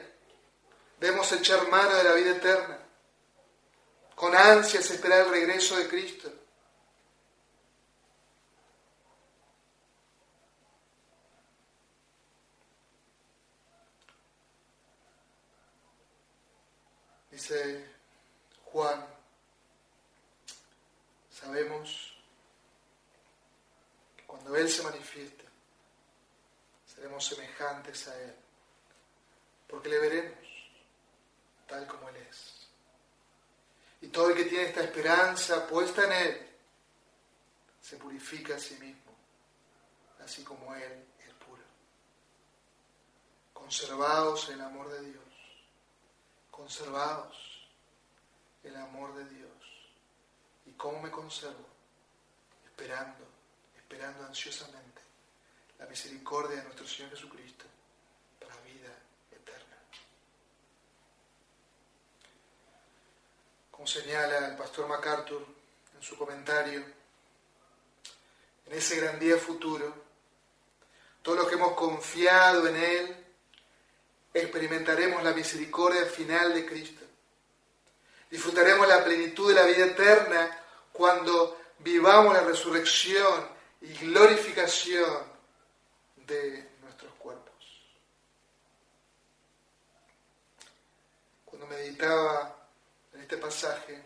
Debemos 0.99 1.31
echar 1.33 1.69
mano 1.69 1.95
de 1.95 2.05
la 2.05 2.12
vida 2.14 2.31
eterna. 2.33 2.79
Con 4.16 4.35
ansias 4.35 4.90
esperar 4.90 5.27
el 5.27 5.31
regreso 5.31 5.77
de 5.77 5.87
Cristo. 5.87 6.33
Dice 17.49 17.87
Juan, 18.73 19.07
sabemos 21.31 22.13
que 24.17 24.25
cuando 24.25 24.57
Él 24.57 24.69
se 24.69 24.83
manifieste, 24.83 25.45
seremos 26.93 27.25
semejantes 27.25 28.09
a 28.09 28.21
Él, 28.21 28.35
porque 29.69 29.89
le 29.91 30.01
veremos 30.01 30.45
tal 31.69 31.87
como 31.87 32.09
Él 32.09 32.17
es. 32.17 32.67
Y 34.01 34.09
todo 34.09 34.31
el 34.31 34.37
que 34.37 34.47
tiene 34.47 34.65
esta 34.65 34.83
esperanza 34.83 35.69
puesta 35.69 36.03
en 36.03 36.13
Él, 36.13 36.49
se 37.81 37.97
purifica 37.97 38.57
a 38.57 38.59
sí 38.59 38.75
mismo, 38.81 39.15
así 40.19 40.43
como 40.43 40.75
Él 40.75 41.05
es 41.25 41.35
puro. 41.35 41.63
Conservados 43.53 44.49
en 44.49 44.55
el 44.55 44.63
amor 44.63 44.91
de 44.91 45.01
Dios 45.13 45.36
conservados 46.57 47.37
el 48.64 48.75
amor 48.77 49.14
de 49.14 49.29
Dios. 49.29 49.51
¿Y 50.64 50.73
cómo 50.73 51.01
me 51.03 51.11
conservo? 51.11 51.66
Esperando, 52.64 53.25
esperando 53.77 54.25
ansiosamente 54.25 55.03
la 55.79 55.87
misericordia 55.87 56.57
de 56.57 56.64
nuestro 56.64 56.87
Señor 56.87 57.11
Jesucristo 57.11 57.66
para 58.40 58.57
vida 58.62 58.92
eterna. 59.31 59.77
Como 63.71 63.87
señala 63.87 64.49
el 64.49 64.57
pastor 64.57 64.88
MacArthur 64.88 65.47
en 65.95 66.03
su 66.03 66.16
comentario, 66.16 66.85
en 68.64 68.73
ese 68.73 68.97
gran 68.97 69.19
día 69.19 69.37
futuro, 69.37 69.95
todos 71.23 71.38
los 71.38 71.49
que 71.49 71.55
hemos 71.55 71.75
confiado 71.75 72.66
en 72.66 72.77
Él, 72.77 73.26
experimentaremos 74.40 75.22
la 75.22 75.33
misericordia 75.33 76.05
final 76.05 76.55
de 76.55 76.66
Cristo. 76.66 77.05
Disfrutaremos 78.31 78.87
la 78.87 79.05
plenitud 79.05 79.49
de 79.49 79.55
la 79.55 79.66
vida 79.66 79.87
eterna 79.87 80.64
cuando 80.92 81.61
vivamos 81.79 82.35
la 82.35 82.42
resurrección 82.42 83.49
y 83.81 83.92
glorificación 83.94 85.22
de 86.16 86.70
nuestros 86.83 87.12
cuerpos. 87.14 87.55
Cuando 91.44 91.66
meditaba 91.66 92.68
en 93.14 93.20
este 93.20 93.37
pasaje, 93.37 94.03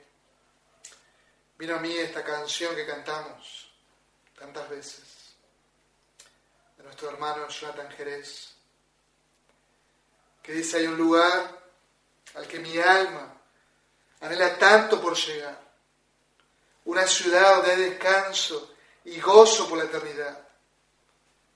vino 1.56 1.76
a 1.76 1.80
mí 1.80 1.96
esta 1.96 2.22
canción 2.22 2.74
que 2.74 2.86
cantamos 2.86 3.72
tantas 4.38 4.68
veces 4.68 5.34
de 6.76 6.84
nuestro 6.84 7.10
hermano 7.10 7.48
Jonathan 7.48 7.90
Jerez 7.92 8.59
que 10.42 10.52
dice 10.52 10.78
hay 10.78 10.86
un 10.86 10.96
lugar 10.96 11.58
al 12.34 12.46
que 12.46 12.58
mi 12.58 12.78
alma 12.78 13.34
anhela 14.20 14.58
tanto 14.58 15.00
por 15.00 15.16
llegar, 15.16 15.58
una 16.84 17.06
ciudad 17.06 17.56
donde 17.56 17.72
hay 17.72 17.90
descanso 17.90 18.74
y 19.04 19.20
gozo 19.20 19.68
por 19.68 19.78
la 19.78 19.84
eternidad. 19.84 20.46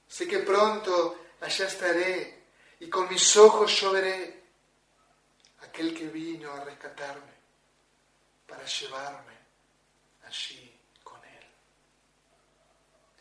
Sé 0.08 0.26
que 0.28 0.40
pronto 0.40 1.26
allá 1.40 1.66
estaré 1.66 2.44
y 2.80 2.88
con 2.88 3.08
mis 3.08 3.36
ojos 3.36 3.80
yo 3.80 3.92
veré 3.92 4.42
aquel 5.60 5.94
que 5.96 6.08
vino 6.08 6.52
a 6.52 6.64
rescatarme 6.64 7.34
para 8.46 8.64
llevarme 8.64 9.34
allí 10.26 10.80
con 11.02 11.22
él. 11.24 11.46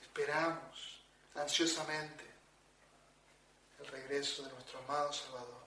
esperamos 0.02 1.02
ansiosamente 1.36 2.33
el 3.84 3.92
regreso 3.92 4.44
de 4.44 4.52
nuestro 4.52 4.80
amado 4.80 5.12
Salvador, 5.12 5.64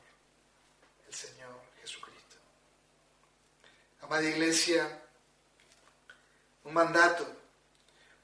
el 1.07 1.15
Señor 1.15 1.61
Jesucristo. 1.81 2.37
Amada 4.01 4.23
Iglesia, 4.23 5.03
un 6.65 6.73
mandato, 6.73 7.27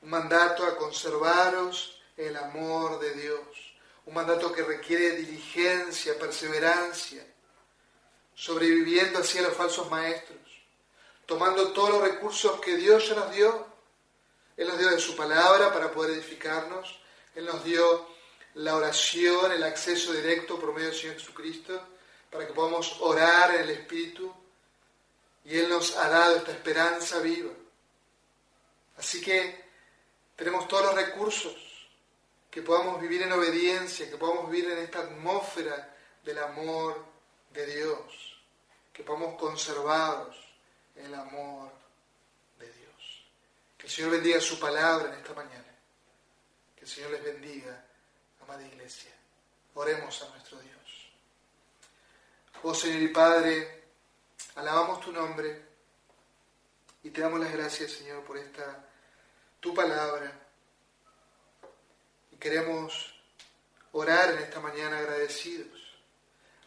un 0.01 0.11
mandato 0.11 0.67
a 0.67 0.77
conservaros 0.77 2.01
el 2.17 2.37
amor 2.37 3.01
de 3.01 3.13
Dios, 3.15 3.75
un 4.07 4.15
mandato 4.15 4.53
que 4.53 4.63
requiere 4.63 5.17
diligencia, 5.17 6.19
perseverancia, 6.19 7.27
sobreviviendo 8.35 9.19
así 9.19 9.39
a 9.39 9.43
los 9.43 9.55
falsos 9.55 9.91
maestros, 9.91 10.41
tomando 11.27 11.73
todos 11.73 11.91
los 11.91 12.03
recursos 12.03 12.61
que 12.61 12.77
Dios 12.77 13.09
ya 13.09 13.15
nos 13.15 13.33
dio. 13.33 13.67
Él 14.57 14.69
nos 14.69 14.79
dio 14.79 14.91
de 14.91 15.01
su 15.01 15.17
palabra 15.17 15.73
para 15.73 15.91
poder 15.93 16.13
edificarnos, 16.13 17.01
Él 17.35 17.47
nos 17.47 17.65
dio 17.65 18.12
la 18.55 18.77
oración, 18.77 19.53
el 19.53 19.63
acceso 19.63 20.13
directo 20.13 20.59
por 20.59 20.75
medio 20.75 20.89
del 20.89 20.99
Señor 20.99 21.17
Jesucristo, 21.17 21.89
para 22.31 22.47
que 22.47 22.53
podamos 22.53 23.01
orar 23.01 23.55
en 23.55 23.63
el 23.63 23.71
Espíritu, 23.71 24.33
y 25.45 25.59
Él 25.59 25.69
nos 25.69 25.97
ha 25.97 26.09
dado 26.09 26.37
esta 26.37 26.53
esperanza 26.53 27.19
viva. 27.21 27.53
Así 28.97 29.21
que 29.21 29.65
tenemos 30.37 30.69
todos 30.69 30.87
los 30.87 30.95
recursos, 30.95 31.89
que 32.51 32.63
podamos 32.63 33.01
vivir 33.01 33.23
en 33.23 33.33
obediencia, 33.33 34.09
que 34.11 34.17
podamos 34.17 34.51
vivir 34.51 34.71
en 34.71 34.79
esta 34.79 35.01
atmósfera 35.01 35.97
del 36.23 36.39
amor 36.39 37.05
de 37.51 37.67
Dios, 37.67 38.43
que 38.93 39.03
podamos 39.03 39.39
conservados 39.39 40.37
en 40.95 41.07
el 41.07 41.15
amor 41.15 41.73
de 42.59 42.71
Dios. 42.71 43.25
Que 43.79 43.87
el 43.87 43.93
Señor 43.93 44.11
bendiga 44.11 44.41
su 44.41 44.61
palabra 44.61 45.13
en 45.13 45.21
esta 45.21 45.33
mañana. 45.33 45.75
Que 46.77 46.83
el 46.83 46.91
Señor 46.91 47.13
les 47.13 47.25
bendiga, 47.25 47.85
amada 48.53 48.69
iglesia. 48.69 49.11
Oremos 49.75 50.23
a 50.23 50.29
nuestro 50.29 50.59
Dios. 50.61 51.11
Oh 52.63 52.75
Señor 52.75 53.03
y 53.03 53.09
Padre, 53.09 53.85
alabamos 54.57 55.01
tu 55.01 55.11
nombre 55.11 55.69
y 57.03 57.11
te 57.11 57.23
damos 57.23 57.41
las 57.41 57.53
gracias, 57.53 57.93
Señor, 57.93 58.23
por 58.25 58.37
esta 58.37 58.85
tu 59.59 59.75
palabra. 59.75 60.31
Y 62.31 62.37
queremos 62.37 63.15
orar 63.93 64.33
en 64.33 64.41
esta 64.41 64.61
mañana 64.61 64.99
agradecidos. 64.99 65.81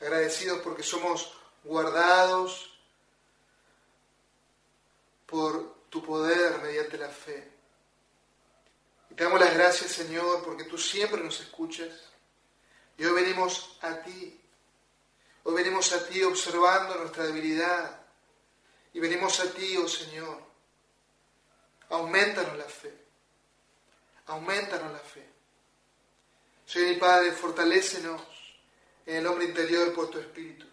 Agradecidos 0.01 0.61
porque 0.61 0.81
somos 0.81 1.37
guardados 1.63 2.79
por 5.27 5.85
tu 5.89 6.01
poder 6.01 6.59
mediante 6.63 6.97
la 6.97 7.09
fe. 7.09 7.54
Y 9.15 9.17
te 9.17 9.23
damos 9.23 9.39
las 9.39 9.53
gracias, 9.53 9.93
Señor, 9.93 10.43
porque 10.43 10.65
tú 10.65 10.77
siempre 10.77 11.23
nos 11.23 11.39
escuchas. 11.39 11.87
Y 12.97 13.05
hoy 13.05 13.23
venimos 13.23 13.79
a 13.81 14.01
ti. 14.01 14.41
Hoy 15.43 15.53
venimos 15.53 15.93
a 15.93 16.05
ti 16.05 16.21
observando 16.21 16.95
nuestra 16.95 17.23
debilidad. 17.23 17.97
Y 18.91 18.99
venimos 18.99 19.39
a 19.39 19.53
ti, 19.53 19.77
oh 19.77 19.87
Señor. 19.87 20.43
Aumentanos 21.91 22.57
la 22.57 22.65
fe. 22.65 22.93
Aumentanos 24.25 24.91
la 24.91 24.99
fe. 24.99 25.25
Señor 26.65 26.89
mi 26.89 26.95
Padre, 26.95 27.31
fortalécenos 27.31 28.21
en 29.05 29.15
el 29.15 29.27
hombre 29.27 29.45
interior 29.45 29.93
por 29.93 30.09
tu 30.09 30.19
Espíritu. 30.19 30.65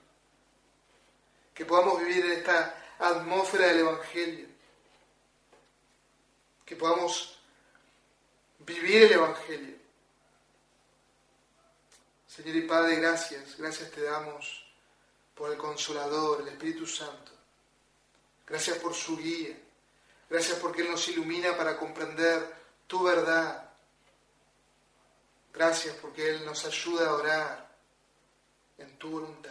Que 1.54 1.64
podamos 1.64 2.00
vivir 2.00 2.26
en 2.26 2.32
esta 2.32 2.96
atmósfera 2.98 3.68
del 3.68 3.78
Evangelio. 3.78 4.48
Que 6.64 6.74
podamos 6.74 7.38
vivir 8.64 9.04
el 9.04 9.12
Evangelio. 9.12 9.76
Señor 12.26 12.56
y 12.56 12.62
Padre, 12.62 12.96
gracias, 12.96 13.56
gracias 13.58 13.90
te 13.90 14.02
damos 14.02 14.64
por 15.34 15.50
el 15.50 15.58
Consolador, 15.58 16.40
el 16.42 16.48
Espíritu 16.48 16.86
Santo. 16.86 17.32
Gracias 18.46 18.78
por 18.78 18.94
su 18.94 19.16
guía. 19.16 19.56
Gracias 20.30 20.58
porque 20.58 20.82
Él 20.82 20.90
nos 20.90 21.06
ilumina 21.08 21.56
para 21.56 21.76
comprender 21.76 22.54
tu 22.86 23.02
verdad. 23.02 23.70
Gracias 25.52 25.94
porque 25.96 26.30
Él 26.30 26.44
nos 26.44 26.64
ayuda 26.64 27.08
a 27.08 27.14
orar 27.14 27.76
en 28.78 28.98
tu 28.98 29.10
voluntad. 29.10 29.50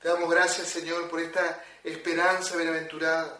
Te 0.00 0.08
damos 0.08 0.30
gracias, 0.30 0.68
Señor, 0.68 1.08
por 1.10 1.20
esta 1.20 1.62
esperanza 1.82 2.56
bienaventurada. 2.56 3.38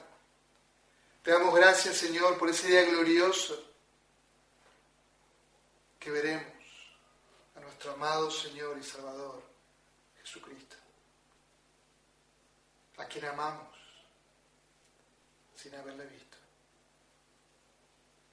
Te 1.23 1.31
damos 1.31 1.55
gracias, 1.55 1.97
Señor, 1.97 2.39
por 2.39 2.51
ese 2.51 2.69
día 2.69 2.85
glorioso 2.85 3.74
que 6.05 6.11
veremos 6.11 6.53
a 7.57 7.61
nuestro 7.61 7.93
amado 7.93 8.31
Señor 8.31 8.77
y 8.77 8.83
Salvador, 8.83 9.43
Jesucristo, 10.21 10.77
a 12.99 13.07
quien 13.07 13.25
amamos 13.25 13.75
sin 15.57 15.75
haberle 15.75 16.05
visto, 16.05 16.37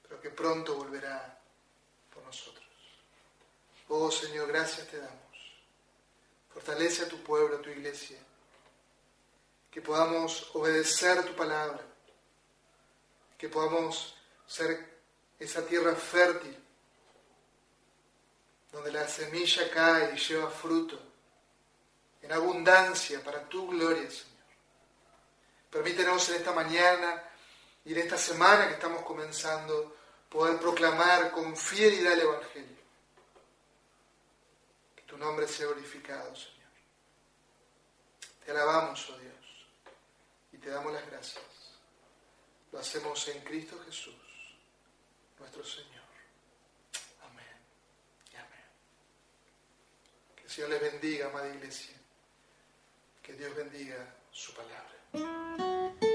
pero 0.02 0.20
que 0.20 0.28
pronto 0.28 0.74
volverá 0.74 1.40
por 2.12 2.22
nosotros. 2.24 2.66
Oh 3.88 4.10
Señor, 4.10 4.48
gracias 4.48 4.88
te 4.88 4.98
damos. 4.98 5.54
Fortalece 6.52 7.04
a 7.04 7.08
tu 7.08 7.22
pueblo, 7.22 7.56
a 7.56 7.62
tu 7.62 7.70
iglesia, 7.70 8.18
que 9.70 9.80
podamos 9.80 10.54
obedecer 10.54 11.24
tu 11.24 11.34
palabra, 11.34 11.80
que 13.38 13.48
podamos 13.48 14.14
ser 14.46 15.00
esa 15.38 15.64
tierra 15.64 15.94
fértil, 15.94 16.61
donde 18.72 18.90
la 18.90 19.06
semilla 19.06 19.70
cae 19.70 20.14
y 20.14 20.18
lleva 20.18 20.50
fruto 20.50 20.98
en 22.22 22.32
abundancia 22.32 23.22
para 23.22 23.48
tu 23.48 23.68
gloria, 23.68 24.10
Señor. 24.10 24.32
Permítenos 25.70 26.28
en 26.30 26.36
esta 26.36 26.52
mañana 26.52 27.22
y 27.84 27.92
en 27.92 27.98
esta 27.98 28.16
semana 28.16 28.68
que 28.68 28.74
estamos 28.74 29.02
comenzando 29.04 29.96
poder 30.28 30.58
proclamar 30.58 31.30
con 31.30 31.56
fidelidad 31.56 32.14
el 32.14 32.20
Evangelio. 32.20 32.82
Que 34.96 35.02
tu 35.02 35.18
nombre 35.18 35.46
sea 35.46 35.66
glorificado, 35.66 36.34
Señor. 36.34 36.52
Te 38.44 38.50
alabamos, 38.50 39.08
oh 39.10 39.18
Dios, 39.18 39.66
y 40.52 40.58
te 40.58 40.70
damos 40.70 40.92
las 40.92 41.06
gracias. 41.06 41.44
Lo 42.72 42.78
hacemos 42.78 43.28
en 43.28 43.40
Cristo 43.42 43.78
Jesús, 43.84 44.14
nuestro 45.38 45.64
Señor. 45.64 46.02
Amén 47.22 47.56
y 48.32 48.36
amén. 48.36 48.66
Que 50.34 50.41
el 50.52 50.56
Señor 50.56 50.70
les 50.70 50.92
bendiga, 50.92 51.28
amada 51.28 51.48
iglesia. 51.48 51.94
Que 53.22 53.32
Dios 53.32 53.56
bendiga 53.56 53.96
su 54.30 54.52
palabra. 54.52 56.11